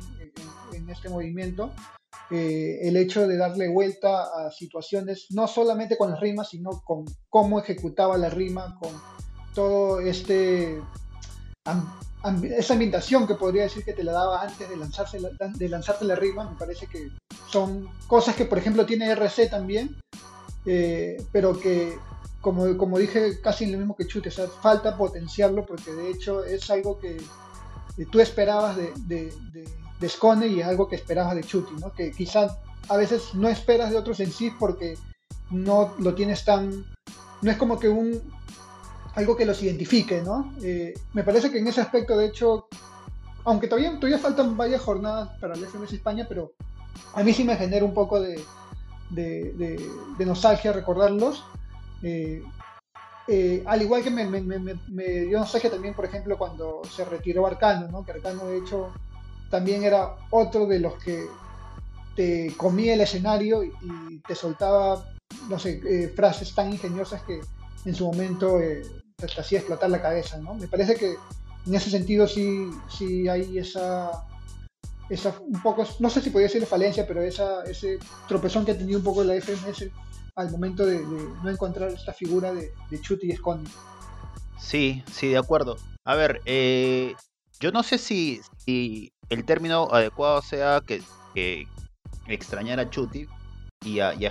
en, 0.74 0.90
este 0.90 1.10
movimiento, 1.10 1.72
eh, 2.32 2.80
el 2.82 2.98
hecho 2.98 3.28
de 3.28 3.38
darle 3.38 3.70
vuelta 3.70 4.24
a 4.24 4.52
situaciones, 4.52 5.28
no 5.30 5.48
solamente 5.48 5.98
con 5.98 6.12
las 6.12 6.20
rimas, 6.20 6.50
sino 6.50 6.82
con 6.84 7.06
cómo 7.30 7.60
ejecutaba 7.60 8.18
la 8.18 8.30
rima, 8.30 8.78
con 8.80 8.92
todo 9.54 10.00
este 10.00 10.82
esa 12.58 12.74
ambientación 12.74 13.28
que 13.28 13.36
podría 13.36 13.64
decir 13.64 13.84
que 13.84 13.94
te 13.94 14.04
la 14.04 14.14
daba 14.14 14.42
antes 14.42 14.70
de, 14.70 14.78
lanzarse 14.78 15.20
de 15.20 15.70
lanzarte 15.70 16.06
la 16.06 16.16
rima, 16.16 16.50
me 16.50 16.58
parece 16.58 16.88
que 16.88 17.12
son 17.50 17.88
cosas 18.08 18.36
que 18.36 18.46
por 18.46 18.58
ejemplo 18.58 18.86
tiene 18.86 19.12
RC 19.12 19.50
también, 19.50 19.96
eh, 20.66 21.24
pero 21.32 21.60
que 21.60 21.98
como, 22.42 22.78
como 22.78 23.00
dije 23.00 23.42
casi 23.42 23.66
lo 23.66 23.78
mismo 23.78 23.96
que 23.96 24.08
Chute, 24.08 24.32
falta 24.32 24.98
potenciarlo 24.98 25.66
porque 25.66 25.92
de 25.92 26.10
hecho 26.10 26.44
es 26.44 26.70
algo 26.70 27.00
que, 27.00 27.22
tú 28.12 28.20
esperabas 28.20 28.76
de, 28.76 28.92
de, 29.08 29.34
de, 30.00 30.10
Scone 30.10 30.48
y 30.48 30.60
es 30.60 30.68
algo 30.68 30.88
que 30.88 30.96
esperabas 30.96 31.36
de 31.36 31.44
Chuti, 31.44 31.74
¿no? 31.82 31.92
que 31.92 32.12
quizás 32.12 32.58
a 32.90 32.98
veces 32.98 33.34
no 33.34 33.48
esperas 33.50 33.90
de 33.90 33.98
otros 33.98 34.20
en 34.20 34.32
sí 34.32 34.52
porque 34.60 34.96
no 35.50 35.96
lo 35.98 36.14
tienes 36.14 36.46
tan... 36.46 36.86
No 37.42 37.52
es 37.52 37.58
como 37.58 37.80
que 37.80 37.90
un, 37.90 38.22
algo 39.16 39.36
que 39.36 39.46
los 39.46 39.64
identifique, 39.64 40.22
¿no? 40.22 40.54
Eh, 40.62 40.94
me 41.14 41.24
parece 41.24 41.50
que 41.50 41.60
en 41.60 41.68
ese 41.68 41.82
aspecto, 41.82 42.18
de 42.18 42.28
hecho, 42.28 42.68
aunque 43.46 43.68
todavía, 43.68 43.96
todavía 43.98 44.20
faltan 44.20 44.58
varias 44.58 44.82
jornadas 44.82 45.30
para 45.40 45.56
el 45.56 45.66
FMS 45.66 45.94
España, 45.94 46.26
pero 46.28 46.54
a 47.14 47.24
mí 47.24 47.34
sí 47.34 47.44
me 47.44 47.56
genera 47.56 47.86
un 47.86 47.94
poco 47.94 48.20
de, 48.20 48.44
nostalgia 50.20 50.74
recordarlos. 50.74 51.46
Eh, 52.04 52.44
eh, 53.28 53.64
al 53.66 53.82
igual 53.82 54.04
que 54.04 54.12
me, 54.12 54.28
dio 55.26 55.40
nostalgia 55.40 55.72
también, 55.72 55.94
por 55.94 56.06
ejemplo, 56.06 56.38
cuando 56.38 56.82
se 56.84 57.06
retiró 57.06 57.48
Arcano, 57.48 57.88
¿no? 57.88 58.04
que 58.04 58.12
Arcano 58.12 58.46
de 58.46 58.58
hecho 58.58 58.92
también 59.50 59.84
era 59.84 60.16
otro 60.30 60.68
de 60.68 60.80
los 60.80 60.96
que 60.96 61.26
te 62.18 62.54
comía 62.58 62.94
el 62.94 63.02
escenario 63.02 63.64
y, 63.64 64.20
te 64.28 64.36
soltaba, 64.36 65.06
no 65.50 65.58
sé, 65.58 66.12
frases 66.16 66.54
tan 66.54 66.72
ingeniosas 66.72 67.22
que 67.24 67.40
en 67.86 67.96
su 67.96 68.06
momento 68.06 68.60
te, 69.16 69.26
hacía 69.40 69.60
explotar 69.60 69.90
la 69.90 70.02
cabeza, 70.02 70.38
¿no? 70.38 70.54
Me 70.56 70.68
parece 70.68 70.96
que 70.96 71.16
en 71.66 71.76
ese 71.76 71.90
sentido 71.90 72.28
sí, 72.28 72.70
sí 72.90 73.28
hay 73.28 73.58
esa, 73.58 74.12
esa 75.10 75.36
un 75.40 75.62
poco, 75.62 75.86
no 76.00 76.10
sé 76.10 76.22
si 76.22 76.30
podría 76.30 76.48
decir 76.48 76.66
falencia, 76.66 77.08
pero 77.08 77.22
esa, 77.22 77.64
ese 77.64 78.00
tropezón 78.28 78.66
que 78.66 78.72
ha 78.72 78.78
tenido 78.78 79.00
un 79.00 79.06
poco 79.06 79.24
la 79.24 79.36
FMS 79.36 79.90
al 80.36 80.52
momento 80.52 80.86
de, 80.86 81.00
no 81.00 81.50
encontrar 81.50 81.92
esta 81.92 82.14
figura 82.14 82.54
de, 82.54 82.74
de 82.90 83.02
Chuti 83.02 83.28
y 83.28 83.32
Esconde. 83.32 83.70
Sí, 84.60 85.04
sí, 85.12 85.30
de 85.30 85.38
acuerdo. 85.38 85.78
A 86.04 86.16
ver, 86.16 86.42
eh, 86.46 87.14
yo 87.60 87.72
no 87.72 87.84
sé 87.84 87.98
si, 87.98 88.42
si, 88.58 89.12
el 89.30 89.46
término 89.46 89.88
adecuado 89.92 90.42
sea 90.42 90.82
que, 90.86 91.02
que 91.34 91.68
extrañar 92.28 92.80
a 92.80 92.90
Chuti, 92.90 93.28
y 93.86 94.00
a, 94.00 94.14
y 94.16 94.28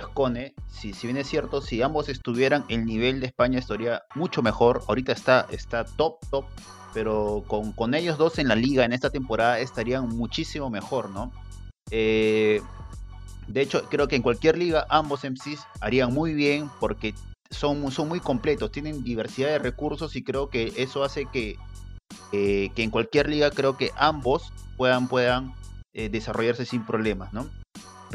si, 0.67 0.93
si 0.93 1.07
bien 1.07 1.17
es 1.17 1.27
cierto, 1.27 1.61
si 1.61 1.81
ambos 1.81 2.09
estuvieran, 2.09 2.65
el 2.67 2.85
nivel 2.85 3.21
de 3.21 3.27
España 3.27 3.57
estaría 3.57 4.03
mucho 4.13 4.41
mejor. 4.41 4.83
Ahorita 4.87 5.13
está, 5.13 5.47
está 5.49 5.85
top, 5.85 6.17
top, 6.29 6.45
pero 6.93 7.43
con, 7.47 7.71
con 7.71 7.93
ellos 7.93 8.17
dos 8.17 8.37
en 8.37 8.49
la 8.49 8.55
liga 8.55 8.83
en 8.83 8.91
esta 8.91 9.09
temporada 9.09 9.59
estarían 9.59 10.09
muchísimo 10.09 10.69
mejor, 10.69 11.09
¿no? 11.09 11.31
Eh, 11.89 12.61
de 13.47 13.61
hecho, 13.61 13.83
creo 13.89 14.07
que 14.07 14.17
en 14.17 14.21
cualquier 14.21 14.57
liga 14.57 14.85
ambos 14.89 15.23
MCs 15.23 15.65
harían 15.79 16.13
muy 16.13 16.33
bien 16.33 16.69
porque 16.79 17.13
son, 17.49 17.89
son 17.91 18.09
muy 18.09 18.19
completos, 18.19 18.71
tienen 18.71 19.03
diversidad 19.03 19.49
de 19.49 19.59
recursos 19.59 20.15
y 20.15 20.23
creo 20.23 20.49
que 20.49 20.73
eso 20.77 21.03
hace 21.03 21.27
que, 21.31 21.57
que 22.31 22.71
en 22.75 22.89
cualquier 22.89 23.29
liga 23.29 23.51
creo 23.51 23.77
que 23.77 23.91
ambos 23.95 24.51
puedan, 24.75 25.07
puedan 25.07 25.53
eh, 25.93 26.09
desarrollarse 26.09 26.65
sin 26.65 26.85
problemas, 26.85 27.31
¿no? 27.31 27.47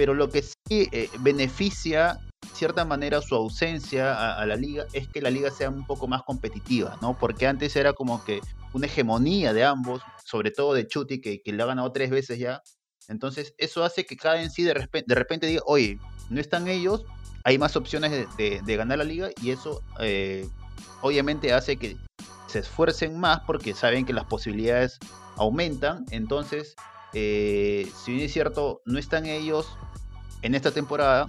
Pero 0.01 0.15
lo 0.15 0.31
que 0.31 0.41
sí 0.41 0.89
eh, 0.93 1.11
beneficia 1.19 2.19
de 2.41 2.49
cierta 2.55 2.87
manera 2.87 3.21
su 3.21 3.35
ausencia 3.35 4.35
a, 4.41 4.47
la 4.47 4.57
liga 4.57 4.87
es 4.95 5.07
que 5.09 5.21
la 5.21 5.29
liga 5.29 5.51
sea 5.51 5.69
un 5.69 5.85
poco 5.85 6.09
más 6.09 6.23
competitiva, 6.23 6.97
¿no? 7.03 7.19
Porque 7.19 7.47
antes 7.47 7.77
era 7.77 7.93
como 7.93 8.25
que 8.25 8.41
una 8.73 8.87
hegemonía 8.87 9.53
de 9.53 9.63
ambos, 9.63 10.01
sobre 10.25 10.53
todo 10.53 10.73
de 10.73 10.89
Chuti, 10.89 11.21
que, 11.21 11.43
que 11.43 11.53
le 11.53 11.63
ha 11.63 11.67
ganado 11.67 11.93
tres 11.93 12.09
veces 12.09 12.39
ya. 12.39 12.63
Entonces, 13.09 13.53
eso 13.59 13.85
hace 13.85 14.07
que 14.07 14.17
cada 14.17 14.43
en 14.43 14.51
sí 14.51 14.63
de 14.63 14.73
repente, 14.73 15.05
de 15.07 15.15
repente 15.15 15.47
diga, 15.47 15.61
oye, 15.67 15.99
no 16.31 16.41
están 16.41 16.67
ellos, 16.67 17.05
hay 17.45 17.59
más 17.59 17.77
opciones 17.77 18.11
de, 18.39 18.77
ganar 18.77 18.97
la 18.97 19.05
liga 19.05 19.29
y 19.43 19.51
eso 19.51 19.83
eh, 19.99 20.49
obviamente 21.03 21.53
hace 21.53 21.77
que 21.77 21.99
se 22.47 22.61
esfuercen 22.61 23.21
más 23.21 23.41
porque 23.41 23.75
saben 23.75 24.07
que 24.07 24.15
las 24.15 24.25
posibilidades 24.25 24.99
aumentan. 25.37 26.07
Entonces, 26.11 26.75
eh, 27.13 27.91
si 27.97 28.13
bien 28.13 28.27
es 28.27 28.33
cierto, 28.33 28.83
no 28.85 28.99
están 28.99 29.27
ellos 29.27 29.67
en 30.43 30.55
esta 30.55 30.71
temporada, 30.71 31.29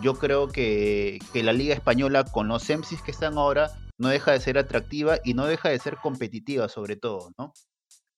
yo 0.00 0.14
creo 0.14 0.48
que, 0.48 1.18
la 1.34 1.52
Liga 1.52 1.74
Española 1.74 2.24
con 2.24 2.48
los 2.48 2.68
MCs 2.68 3.02
que 3.02 3.10
están 3.10 3.38
ahora 3.38 3.70
no 3.98 4.08
deja 4.08 4.32
de 4.32 4.40
ser 4.40 4.58
atractiva 4.58 5.18
y 5.24 5.34
no 5.34 5.46
deja 5.46 5.68
de 5.68 5.78
ser 5.78 5.96
competitiva 5.96 6.68
sobre 6.68 6.96
todo, 6.96 7.32
¿no? 7.38 7.52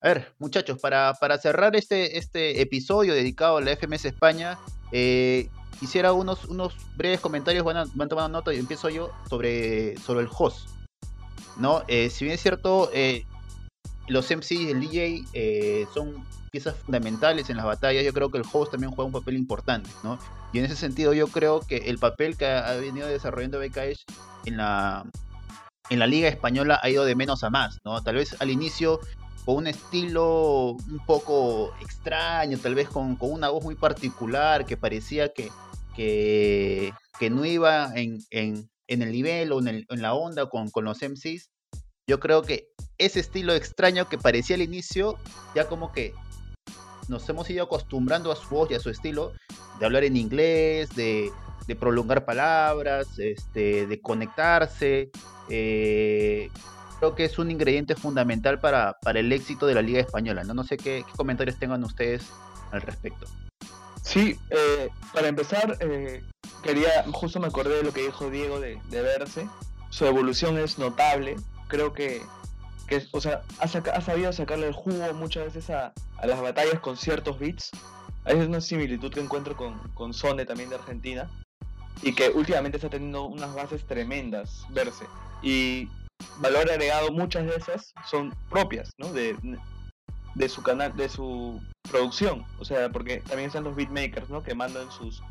A 0.00 0.08
ver, 0.08 0.34
muchachos, 0.38 0.78
para, 0.80 1.14
para 1.14 1.38
cerrar 1.38 1.74
este, 1.76 2.18
este 2.18 2.60
episodio 2.60 3.14
dedicado 3.14 3.56
a 3.56 3.60
la 3.62 3.74
FMS 3.74 4.04
España, 4.04 4.58
eh, 4.92 5.48
quisiera 5.80 6.12
unos, 6.12 6.44
unos 6.44 6.74
breves 6.96 7.20
comentarios, 7.20 7.64
van, 7.64 7.78
a, 7.78 7.84
van 7.94 8.08
tomando 8.08 8.38
nota 8.38 8.52
y 8.52 8.58
empiezo 8.58 8.90
yo 8.90 9.10
sobre, 9.28 9.96
sobre 9.98 10.20
el 10.20 10.28
host. 10.30 10.68
¿no? 11.56 11.82
Eh, 11.88 12.10
si 12.10 12.24
bien 12.24 12.34
es 12.34 12.42
cierto, 12.42 12.90
los 14.08 14.30
MCs 14.30 14.52
y 14.52 14.70
el 14.70 14.80
DJ 14.80 15.86
son 15.92 16.24
piezas 16.50 16.76
fundamentales 16.76 17.50
en 17.50 17.56
las 17.56 17.66
batallas, 17.66 18.04
yo 18.04 18.12
creo 18.12 18.30
que 18.30 18.38
el 18.38 18.44
host 18.52 18.70
también 18.70 18.92
juega 18.92 19.06
un 19.06 19.12
papel 19.12 19.36
importante, 19.36 19.90
¿no? 20.04 20.18
Y 20.52 20.60
en 20.60 20.64
ese 20.66 20.76
sentido 20.76 21.12
yo 21.12 21.26
creo 21.26 21.58
que 21.60 21.78
el 21.78 21.98
papel 21.98 22.36
que 22.36 22.46
ha 22.46 22.74
venido 22.74 23.08
desarrollando 23.08 23.58
BKH 23.58 24.04
en 24.44 24.56
la, 24.58 25.04
en 25.90 25.98
la 25.98 26.06
liga 26.06 26.28
española 26.28 26.78
ha 26.80 26.88
ido 26.88 27.04
de 27.04 27.16
menos 27.16 27.42
a 27.42 27.50
más, 27.50 27.78
¿no? 27.84 28.00
Tal 28.02 28.14
vez 28.14 28.36
al 28.40 28.50
inicio 28.50 29.00
con 29.44 29.56
un 29.56 29.66
estilo 29.66 30.72
un 30.72 31.02
poco 31.06 31.74
extraño, 31.80 32.56
tal 32.58 32.74
vez 32.74 32.88
con, 32.88 33.16
una 33.20 33.50
voz 33.50 33.64
muy 33.64 33.74
particular 33.74 34.64
que 34.64 34.76
parecía 34.76 35.32
que, 35.32 35.50
que, 35.96 36.92
no 37.30 37.44
iba 37.44 37.92
en, 37.94 38.18
en, 38.30 38.68
el 38.86 39.10
nivel 39.12 39.52
o 39.52 39.58
en, 39.58 39.84
la 39.88 40.14
onda 40.14 40.48
con, 40.48 40.70
con 40.70 40.84
los 40.84 41.02
MCs. 41.02 41.50
Yo 42.06 42.20
creo 42.20 42.42
que 42.42 42.68
ese 42.98 43.20
estilo 43.20 43.54
extraño 43.54 44.08
que 44.08 44.18
parecía 44.18 44.56
al 44.56 44.62
inicio, 44.62 45.18
ya 45.54 45.66
como 45.66 45.92
que 45.92 46.14
nos 47.08 47.28
hemos 47.28 47.48
ido 47.50 47.64
acostumbrando 47.64 48.32
a 48.32 48.36
su 48.36 48.48
voz 48.48 48.70
y 48.70 48.74
a 48.74 48.80
su 48.80 48.90
estilo 48.90 49.32
de 49.78 49.86
hablar 49.86 50.04
en 50.04 50.16
inglés, 50.16 50.90
de, 50.94 51.30
prolongar 51.78 52.24
palabras, 52.24 53.18
este, 53.18 53.86
de 53.86 54.00
conectarse. 54.00 55.10
Eh, 55.48 56.50
creo 56.98 57.14
que 57.14 57.24
es 57.24 57.38
un 57.38 57.50
ingrediente 57.50 57.94
fundamental 57.94 58.60
para, 58.60 58.96
para, 59.02 59.20
el 59.20 59.32
éxito 59.32 59.66
de 59.66 59.74
la 59.74 59.82
Liga 59.82 60.00
Española. 60.00 60.44
No, 60.44 60.54
no 60.54 60.64
sé 60.64 60.76
qué, 60.76 61.04
comentarios 61.16 61.58
tengan 61.58 61.84
ustedes 61.84 62.22
al 62.70 62.82
respecto. 62.82 63.26
Sí, 64.02 64.38
eh, 64.50 64.90
para 65.12 65.28
empezar, 65.28 65.78
eh, 65.80 66.22
quería, 66.62 67.04
justo 67.12 67.40
me 67.40 67.46
acordé 67.46 67.76
de 67.76 67.82
lo 67.82 67.92
que 67.92 68.02
dijo 68.02 68.30
Diego 68.30 68.60
de, 68.60 68.78
de 68.90 69.02
verse. 69.02 69.48
Su 69.88 70.06
evolución 70.06 70.58
es 70.58 70.78
notable. 70.78 71.36
Creo 71.68 71.92
que 71.94 72.22
que 72.86 73.02
o 73.12 73.20
sea, 73.20 73.42
ha, 73.58 74.00
sabido 74.00 74.32
sacarle 74.32 74.68
el 74.68 74.74
jugo 74.74 75.12
muchas 75.14 75.44
veces 75.44 75.70
a, 75.70 75.92
las 76.22 76.40
batallas 76.40 76.80
con 76.80 76.96
ciertos 76.96 77.38
beats. 77.38 77.70
Hay 78.24 78.36
una 78.36 78.60
similitud 78.60 79.12
que 79.12 79.20
encuentro 79.20 79.56
con, 79.56 79.78
con 79.94 80.14
Sone 80.14 80.46
también 80.46 80.70
de 80.70 80.76
Argentina 80.76 81.30
y 82.02 82.14
que 82.14 82.30
últimamente 82.30 82.78
está 82.78 82.88
teniendo 82.88 83.24
unas 83.24 83.54
bases 83.54 83.86
tremendas, 83.86 84.64
verse. 84.70 85.04
Y 85.42 85.88
valor 86.38 86.70
agregado, 86.70 87.10
muchas 87.12 87.46
de 87.46 87.56
esas 87.56 87.92
son 88.06 88.34
propias, 88.48 88.90
¿no? 88.98 89.12
De, 89.12 89.36
de 90.34 90.48
su 90.48 90.62
canal, 90.62 90.96
de 90.96 91.08
su 91.08 91.60
producción. 91.90 92.44
O 92.58 92.64
sea, 92.64 92.90
porque 92.90 93.18
también 93.20 93.48
están 93.48 93.64
los 93.64 93.76
beatmakers, 93.76 94.30
¿no? 94.30 94.42
Que 94.42 94.54
mandan 94.54 94.90
sus 94.90 95.22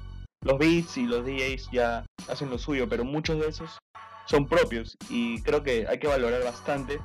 los 0.43 0.59
beats 0.59 0.97
y 0.97 1.05
los 1.05 1.25
DJs 1.25 1.69
ya 1.71 2.05
hacen 2.27 2.49
lo 2.49 2.57
suyo, 2.57 2.87
pero 2.89 3.05
muchos 3.05 3.39
de 3.39 3.47
esos 3.47 3.79
son 4.25 4.47
propios 4.47 4.97
y 5.09 5.41
creo 5.41 5.63
que 5.63 5.87
hay 5.87 5.99
que 5.99 6.07
valorar 6.07 6.43
bastante 6.43 6.99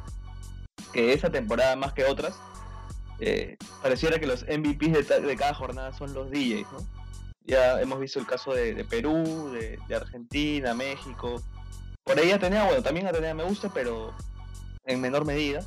que 0.93 1.13
esa 1.13 1.31
temporada 1.31 1.77
más 1.77 1.93
que 1.93 2.05
otras, 2.05 2.39
eh, 3.21 3.57
pareciera 3.83 4.19
que 4.19 4.27
los 4.27 4.45
MVPs 4.45 5.09
de, 5.09 5.37
cada 5.37 5.55
jornada 5.55 5.93
son 5.93 6.15
los 6.15 6.31
DJs. 6.31 6.67
Ya 7.45 7.81
hemos 7.81 7.99
visto 7.99 8.19
el 8.19 8.27
caso 8.27 8.53
de, 8.53 8.85
Perú, 8.85 9.53
de, 9.53 9.95
Argentina, 9.95 10.75
México. 10.75 11.43
Por 12.05 12.19
ahí 12.19 12.31
Atenea, 12.31 12.65
bueno, 12.65 12.83
también 12.83 13.07
Atenea 13.07 13.35
me 13.35 13.45
gusta, 13.45 13.71
pero 13.73 14.15
en 14.85 15.01
menor 15.01 15.25
medida. 15.25 15.65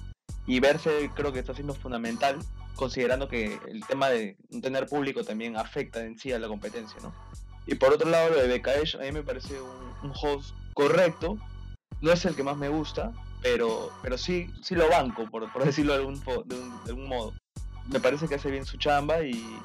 y 0.48 0.60
verse 0.60 1.12
creo 1.16 1.32
que 1.32 1.40
está 1.40 1.54
siendo 1.54 1.74
fundamental 1.74 2.40
considerando 2.76 3.28
que 3.28 3.60
el 3.68 3.86
tema 3.86 4.10
de 4.10 4.38
tener 4.62 4.88
público 4.88 5.24
también 5.24 5.56
afecta 5.56 6.04
en 6.04 6.18
sí 6.18 6.32
a 6.32 6.40
la 6.40 6.48
competencia, 6.48 6.98
¿no? 7.02 7.14
Y 7.68 7.76
por 7.76 7.94
otro 7.94 8.10
lado, 8.10 8.32
lo 8.32 8.42
de 8.42 8.58
BKH 8.58 8.96
a 8.96 9.04
mí 9.04 9.12
me 9.12 9.22
parece 9.22 9.62
un, 9.62 10.12
host 10.20 10.56
correcto, 10.74 11.38
no 12.02 12.12
es 12.12 12.26
el 12.26 12.36
que 12.36 12.42
más 12.42 12.58
me 12.58 12.70
gusta, 12.70 13.12
pero, 13.42 13.92
pero 14.02 14.18
sí, 14.18 14.50
sí 14.62 14.76
lo 14.76 14.90
banco, 14.90 15.26
por, 15.30 15.52
por 15.52 15.66
decirlo 15.66 15.94
de 15.94 16.00
algún, 16.00 16.22
de, 16.86 16.94
un, 16.94 17.08
modo. 17.08 17.34
Me 17.88 18.00
parece 18.00 18.28
que 18.28 18.36
hace 18.36 18.52
bien 18.52 18.66
su 18.66 18.78
chamba 18.78 19.24
y, 19.24 19.60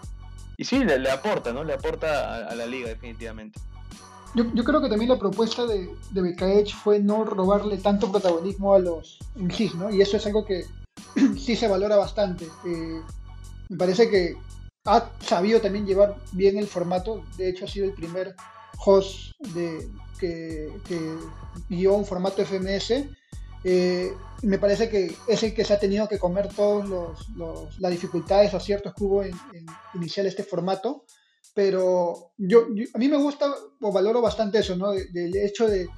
y 0.57 0.65
sí, 0.65 0.85
le, 0.85 1.11
aporta, 1.11 1.53
¿no? 1.53 1.63
Le 1.65 1.75
aporta 1.75 2.49
a, 2.49 2.55
la 2.55 2.67
liga 2.67 2.89
definitivamente. 2.89 3.61
Yo, 4.35 4.45
yo, 4.55 4.65
creo 4.65 4.81
que 4.81 4.89
también 4.89 5.11
la 5.11 5.19
propuesta 5.19 5.67
de, 5.67 5.89
de 6.11 6.23
BKH 6.23 6.75
fue 6.75 6.99
no 6.99 7.25
robarle 7.25 7.79
tanto 7.79 8.11
protagonismo 8.11 8.75
a 8.75 8.79
los 8.79 9.19
MCs, 9.35 9.75
¿no? 9.75 9.91
Y 9.91 10.01
eso 10.01 10.17
es 10.17 10.27
algo 10.27 10.45
que 10.45 10.65
sí 11.39 11.57
se 11.57 11.69
valora 11.69 11.97
bastante. 11.97 12.47
Eh, 12.67 13.01
me 13.69 13.77
parece 13.77 14.09
que 14.09 14.37
ha 14.85 15.11
sabido 15.21 15.61
también 15.61 15.87
llevar 15.87 16.17
bien 16.33 16.59
el 16.59 16.67
formato. 16.67 17.25
De 17.37 17.49
hecho, 17.49 17.65
ha 17.65 17.69
sido 17.69 17.87
el 17.87 17.93
primer 17.93 18.35
host 18.85 19.33
de, 19.55 19.89
que, 20.19 20.73
que 20.87 21.17
guió 21.69 21.95
un 21.95 22.05
formato 22.05 22.45
FMS. 22.45 23.05
Eh, 23.65 24.13
me 24.43 24.59
parece 24.59 24.89
que 24.89 25.15
es 25.27 25.43
el 25.43 25.55
que 25.55 25.65
se 25.65 25.73
ha 25.73 25.79
tenido 25.79 26.09
que 26.09 26.19
comer 26.19 26.49
todas 26.55 26.89
los, 26.89 27.79
las 27.79 27.91
dificultades 27.91 28.53
o 28.55 28.59
aciertos 28.59 28.95
que 28.95 29.05
hubo 29.05 29.23
en, 29.23 29.35
iniciar 29.95 30.27
este 30.27 30.45
formato. 30.45 31.05
Pero 31.55 32.33
yo, 32.37 32.67
a 32.93 32.99
mí 32.99 33.09
me 33.09 33.17
gusta 33.17 33.53
o 33.81 33.93
valoro 33.93 34.21
bastante 34.21 34.59
eso, 34.59 34.77
¿no? 34.77 34.91
Del 34.93 35.37
hecho 35.37 35.67
de 35.67 35.89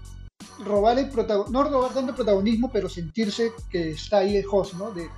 robar 0.61 0.99
el 0.99 1.11
no 1.51 1.65
robar 1.65 1.93
tanto 1.93 2.15
protagonismo, 2.15 2.71
pero 2.73 2.89
sentirse 2.89 3.53
que 3.69 3.91
está 3.91 4.19
ahí 4.19 4.37
el 4.37 4.47
host, 4.51 4.75
¿no? 4.75 4.93
De 4.93 5.09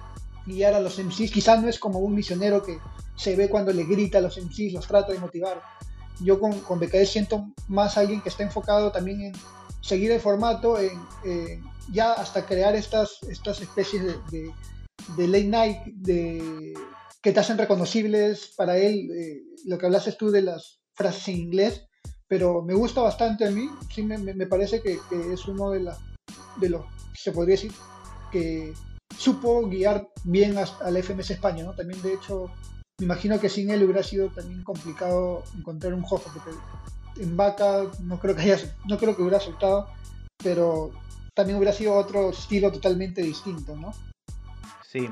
guiar 0.46 0.74
a 0.74 0.80
los 0.80 0.98
MCs. 0.98 1.30
Quizás 1.30 1.62
no 1.62 1.68
es 1.68 1.78
como 1.78 1.98
un 1.98 2.14
misionero 2.14 2.62
que 2.62 2.78
se 3.16 3.36
ve 3.36 3.50
cuando 3.50 3.72
le 3.72 3.84
grita 3.84 4.18
a 4.18 4.22
los 4.22 4.38
MCs, 4.38 4.72
los 4.72 4.86
trata 4.86 5.12
de 5.12 5.18
motivar. 5.18 5.60
Yo 6.20 6.40
con, 6.40 6.58
con 6.60 6.80
BKD 6.80 7.04
siento 7.04 7.46
más 7.68 7.98
alguien 7.98 8.22
que 8.22 8.30
está 8.30 8.42
enfocado 8.42 8.90
también 8.90 9.20
en 9.20 9.32
seguir 9.80 10.10
el 10.10 10.20
formato, 10.20 10.78
en, 10.78 11.00
ya 11.92 12.12
hasta 12.12 12.46
crear 12.46 12.74
estas, 12.74 13.18
estas 13.28 13.60
especies 13.60 14.02
de, 14.30 14.52
de, 15.16 15.28
late 15.28 15.44
night 15.44 15.78
de, 15.96 16.74
que 17.22 17.32
te 17.32 17.40
hacen 17.40 17.58
reconocibles 17.58 18.52
para 18.56 18.76
él. 18.76 19.10
Eh, 19.10 19.42
lo 19.66 19.78
que 19.78 19.86
hablaste 19.86 20.12
tú 20.12 20.30
de 20.30 20.42
las 20.42 20.80
frases 20.94 21.28
en 21.28 21.36
inglés, 21.36 21.86
pero 22.28 22.62
me 22.62 22.74
gusta 22.74 23.00
bastante 23.00 23.46
a 23.46 23.50
mí, 23.50 23.68
sí 23.92 24.02
me, 24.02 24.18
me 24.18 24.46
parece 24.46 24.80
que, 24.80 24.98
que, 25.08 25.32
es 25.32 25.46
uno 25.46 25.70
de, 25.70 25.80
la, 25.80 25.98
de 26.60 26.68
los, 26.68 26.84
se 27.14 27.32
podría 27.32 27.56
decir, 27.56 27.72
que 28.30 28.72
supo 29.18 29.66
guiar 29.68 30.08
bien 30.24 30.56
al 30.56 30.96
FMS 31.02 31.30
España, 31.30 31.64
¿no? 31.64 31.74
También, 31.74 32.00
de 32.02 32.14
hecho, 32.14 32.50
me 32.98 33.06
imagino 33.06 33.40
que 33.40 33.48
sin 33.48 33.70
él 33.70 33.82
hubiera 33.82 34.02
sido 34.02 34.28
también 34.28 34.62
complicado 34.62 35.42
encontrar 35.58 35.94
un 35.94 36.02
juego, 36.02 36.24
porque 36.32 36.58
en 37.22 37.36
Vaca 37.36 37.86
no 38.02 38.18
creo 38.18 38.34
que 38.36 38.42
haya, 38.42 38.58
no 38.86 38.98
creo 38.98 39.16
que 39.16 39.22
hubiera 39.22 39.40
soltado, 39.40 39.88
pero 40.42 40.92
también 41.40 41.56
hubiera 41.56 41.72
sido 41.72 41.94
otro 41.94 42.30
estilo 42.30 42.70
totalmente 42.70 43.22
distinto, 43.22 43.74
¿no? 43.74 43.94
Sí, 44.86 45.08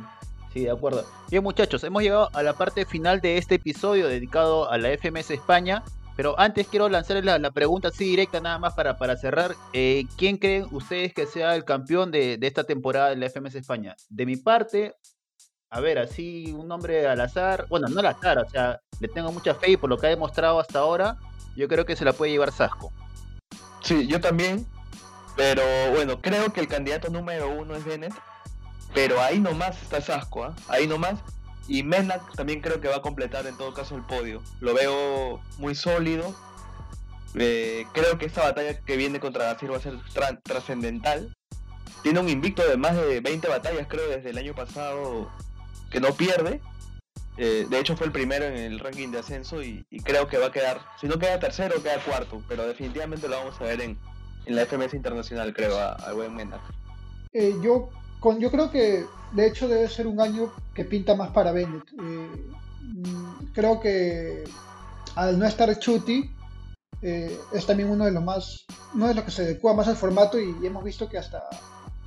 sí, 0.53 0.65
de 0.65 0.71
acuerdo. 0.71 1.07
Bien 1.31 1.43
muchachos, 1.43 1.83
hemos 1.85 2.03
llegado 2.03 2.29
a 2.35 2.43
la 2.43 2.53
parte 2.53 2.85
final 2.85 3.23
de 3.23 3.39
este 3.39 3.55
episodio 3.55 4.09
dedicado 4.09 4.71
a 4.71 4.77
la 4.77 4.91
FMS 4.91 5.31
España. 5.31 5.83
Pero 6.17 6.39
antes 6.39 6.67
quiero 6.67 6.89
lanzarles 6.89 7.25
la, 7.25 7.51
pregunta 7.53 7.89
así 7.89 8.05
directa 8.05 8.41
nada 8.41 8.59
más 8.59 8.75
para, 8.75 8.99
para 8.99 9.17
cerrar. 9.17 9.55
Eh, 9.73 10.05
¿Quién 10.17 10.37
creen 10.37 10.67
ustedes 10.73 11.15
que 11.15 11.27
sea 11.27 11.55
el 11.55 11.65
campeón 11.65 12.11
de, 12.11 12.37
esta 12.43 12.65
temporada 12.65 13.11
de 13.11 13.17
la 13.17 13.31
FMS 13.31 13.55
España? 13.55 13.95
De 14.11 14.27
mi 14.27 14.37
parte, 14.37 14.97
a 15.71 15.81
ver, 15.81 15.99
así 15.99 16.53
un 16.53 16.67
nombre 16.67 17.07
al 17.07 17.21
azar. 17.21 17.67
Bueno, 17.71 17.87
no 17.89 18.01
al 18.01 18.07
azar, 18.07 18.39
o 18.39 18.51
sea, 18.51 18.81
le 19.01 19.07
tengo 19.07 19.31
mucha 19.31 19.55
fe 19.55 19.71
y 19.71 19.77
por 19.77 19.89
lo 19.89 19.97
que 19.97 20.09
ha 20.09 20.11
demostrado 20.11 20.59
hasta 20.59 20.81
ahora, 20.81 21.17
yo 21.57 21.69
creo 21.69 21.87
que 21.87 21.95
se 21.95 22.05
la 22.05 22.13
puede 22.13 22.33
llevar 22.33 22.51
Sasco. 22.51 22.93
Sí, 23.81 24.07
yo 24.09 24.21
también. 24.21 24.67
Pero 25.39 25.63
bueno, 25.93 26.21
creo 26.21 26.53
que 26.53 26.59
el 26.59 26.67
candidato 26.67 27.11
número 27.11 27.49
uno 27.49 27.77
es 27.77 27.85
Bennett. 27.85 28.13
Pero 28.93 29.21
ahí 29.23 29.39
nomás 29.39 29.81
está 29.81 30.01
Sasco, 30.01 30.43
¿ah? 30.43 30.57
Ahí 30.67 30.89
nomás. 30.89 31.21
Y 31.69 31.85
Menak 31.85 32.35
también 32.35 32.61
creo 32.61 32.81
que 32.81 32.89
va 32.89 32.97
a 32.97 33.03
completar 33.03 33.47
en 33.47 33.57
todo 33.57 33.73
caso 33.73 33.95
el 33.95 34.03
podio. 34.03 34.43
Lo 34.59 34.75
veo 34.75 35.41
muy 35.59 35.77
sólido. 35.77 36.35
Eh, 37.37 37.87
creo 37.93 38.19
que 38.19 38.27
esta 38.27 38.43
batalla 38.43 38.81
que 38.81 38.97
viene 38.97 39.21
contra 39.21 39.45
Gasir 39.45 39.71
va 39.71 39.77
a 39.77 39.81
ser 39.81 39.95
trascendental. 40.43 41.33
Tiene 42.03 42.19
un 42.19 42.29
invicto 42.29 42.67
de 42.67 42.77
más 42.77 42.97
de 42.97 43.21
20 43.21 43.47
batallas, 43.47 43.87
creo, 43.89 44.09
desde 44.09 44.31
el 44.31 44.39
año 44.39 44.57
pasado 44.57 45.31
que 45.93 46.01
no 46.01 46.15
pierde. 46.15 46.61
Eh, 47.37 47.65
de 47.71 47.79
hecho 47.79 47.97
fue 47.97 48.07
el 48.07 48.13
primero 48.13 48.45
en 48.45 48.57
el 48.57 48.81
ranking 48.81 49.13
de 49.13 49.21
ascenso 49.21 49.63
y, 49.63 49.87
creo 50.03 50.27
que 50.27 50.39
va 50.39 50.47
a 50.47 50.53
quedar, 50.53 50.81
si 51.01 51.07
no 51.07 51.21
queda 51.21 51.39
tercero, 51.39 51.81
queda 51.81 52.03
cuarto, 52.03 52.43
pero 52.49 52.67
definitivamente 52.67 53.29
lo 53.29 53.37
vamos 53.37 53.61
a 53.61 53.65
ver 53.65 53.81
en, 53.81 53.97
la 54.55 54.67
FMS 54.67 54.95
Internacional, 54.95 55.53
creo, 55.55 55.79
a, 55.79 56.13
buen 56.13 56.35
Menak. 56.35 56.61
Eh, 57.33 57.55
yo 57.63 57.91
yo 58.39 58.51
creo 58.51 58.71
que 58.71 59.05
de 59.33 59.47
hecho 59.47 59.69
debe 59.69 59.89
ser 59.89 60.07
un 60.07 60.21
año 60.21 60.53
que 60.75 60.85
pinta 60.85 61.15
más 61.15 61.31
para 61.31 61.53
Bennett. 61.53 61.85
Eh, 61.93 62.51
mm, 62.83 63.53
creo 63.53 63.81
que 63.81 64.45
al 65.15 65.39
no 65.39 65.47
estar 65.47 65.77
Chuti 65.79 66.31
eh, 67.03 67.39
es 67.53 67.67
también 67.67 67.91
uno 67.91 68.05
de 68.05 68.13
los 68.13 68.25
más, 68.25 68.67
uno 68.95 69.09
de 69.09 69.15
los 69.15 69.25
que 69.25 69.31
se 69.31 69.43
adecua 69.43 69.75
más 69.75 69.89
al 69.89 69.97
formato 69.97 70.39
y, 70.39 70.55
hemos 70.65 70.83
visto 70.83 71.09
que 71.09 71.19
hasta 71.19 71.43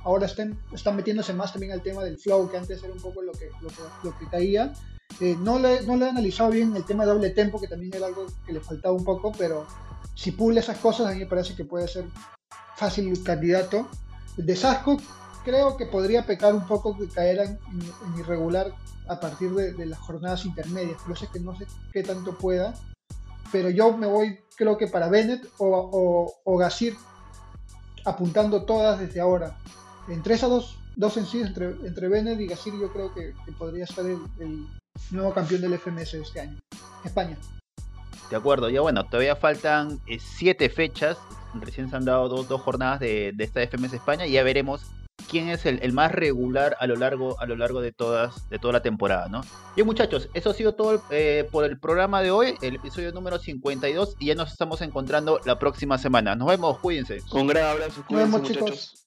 ahora 0.04 0.26
están, 0.26 0.58
están 0.72 0.96
metiéndose 0.96 1.32
más 1.32 1.52
también 1.52 1.72
al 1.72 1.82
tema 1.82 2.02
del 2.02 2.18
flow, 2.18 2.50
que 2.50 2.58
antes 2.58 2.82
era 2.82 2.92
un 2.92 3.00
poco 3.00 3.22
lo 3.22 3.32
que, 3.32 3.48
lo 3.60 3.68
que, 3.68 5.36
no, 5.38 5.58
le, 5.58 5.82
no 5.82 5.96
le 5.96 6.06
he 6.06 6.08
analizado 6.08 6.50
bien 6.50 6.74
el 6.74 6.84
tema 6.84 7.04
de 7.04 7.12
doble 7.12 7.30
tempo, 7.30 7.60
que 7.60 7.68
también 7.68 7.94
era 7.94 8.06
algo 8.06 8.26
que 8.44 8.52
le 8.52 8.60
faltaba 8.60 8.94
un 8.94 9.04
poco, 9.04 9.32
pero 9.38 9.66
si 10.14 10.32
pule 10.32 10.60
esas 10.60 10.78
cosas, 10.78 11.06
a 11.06 11.12
mí 11.12 11.20
me 11.20 11.26
parece 11.26 11.54
que 11.54 11.64
puede 11.64 11.88
ser 11.88 12.04
fácil 12.76 13.22
candidato. 13.22 13.88
De 14.36 14.56
Sasco, 14.56 14.96
creo 15.44 15.76
que 15.76 15.86
podría 15.86 16.26
pecar 16.26 16.54
un 16.54 16.66
poco 16.66 16.96
que 16.96 17.08
caer 17.08 17.40
en, 17.40 17.58
irregular 18.18 18.72
a 19.08 19.20
partir 19.20 19.52
de, 19.52 19.86
las 19.86 19.98
jornadas 19.98 20.44
intermedias. 20.44 20.98
Pero 21.04 21.16
sé 21.16 21.28
que 21.32 21.40
no 21.40 21.56
sé 21.56 21.66
qué 21.92 22.02
tanto 22.02 22.36
pueda. 22.36 22.74
Pero 23.50 23.68
yo 23.70 23.96
me 23.96 24.06
voy, 24.06 24.38
creo 24.56 24.78
que 24.78 24.86
para 24.86 25.08
Bennett 25.08 25.46
o, 25.58 26.32
o, 26.44 26.56
Gasir, 26.56 26.96
apuntando 28.04 28.64
todas 28.64 28.98
desde 28.98 29.20
ahora. 29.20 29.58
Entre 30.08 30.34
esas 30.34 30.48
dos, 30.48 30.78
dos 30.96 31.16
en 31.18 31.26
sí, 31.26 31.40
entre, 31.40 31.66
entre 31.66 32.08
Bennett 32.08 32.40
y 32.40 32.46
Gasir, 32.46 32.72
yo 32.80 32.90
creo 32.92 33.12
que, 33.12 33.34
podría 33.58 33.86
ser 33.86 34.06
el, 34.38 34.66
nuevo 35.10 35.34
campeón 35.34 35.60
del 35.60 35.78
FMS 35.78 36.14
este 36.14 36.40
año. 36.40 36.58
España. 37.04 37.36
De 38.32 38.38
acuerdo, 38.38 38.70
ya 38.70 38.80
bueno, 38.80 39.04
todavía 39.04 39.36
faltan 39.36 40.00
eh, 40.06 40.18
siete 40.18 40.70
fechas. 40.70 41.18
Recién 41.52 41.90
se 41.90 41.96
han 41.96 42.06
dado 42.06 42.30
dos, 42.30 42.48
dos 42.48 42.62
jornadas 42.62 42.98
de, 42.98 43.32
de 43.34 43.44
esta 43.44 43.60
FMS 43.60 43.92
España 43.92 44.26
y 44.26 44.32
ya 44.32 44.42
veremos 44.42 44.86
quién 45.28 45.50
es 45.50 45.66
el, 45.66 45.92
más 45.92 46.12
regular 46.12 46.74
a 46.80 46.86
lo 46.86 46.96
largo, 46.96 47.38
a 47.40 47.44
lo 47.44 47.56
largo 47.56 47.82
de, 47.82 47.92
todas, 47.92 48.48
de 48.48 48.58
toda 48.58 48.72
la 48.72 48.80
temporada, 48.80 49.28
¿no? 49.28 49.42
Bien 49.76 49.86
muchachos, 49.86 50.30
eso 50.32 50.48
ha 50.48 50.54
sido 50.54 50.72
todo 50.74 51.02
eh, 51.10 51.46
por 51.52 51.66
el 51.66 51.78
programa 51.78 52.22
de 52.22 52.30
hoy, 52.30 52.54
el 52.62 52.76
episodio 52.76 53.12
número 53.12 53.38
52 53.38 54.16
y 54.18 54.28
ya 54.28 54.34
nos 54.34 54.50
estamos 54.50 54.80
encontrando 54.80 55.38
la 55.44 55.58
próxima 55.58 55.98
semana. 55.98 56.34
Nos 56.34 56.48
vemos, 56.48 56.78
cuídense. 56.78 57.18
Un 57.32 57.48
gran 57.48 57.66
abrazo, 57.66 58.02
cuídense 58.08 58.38
muchachos. 58.38 59.06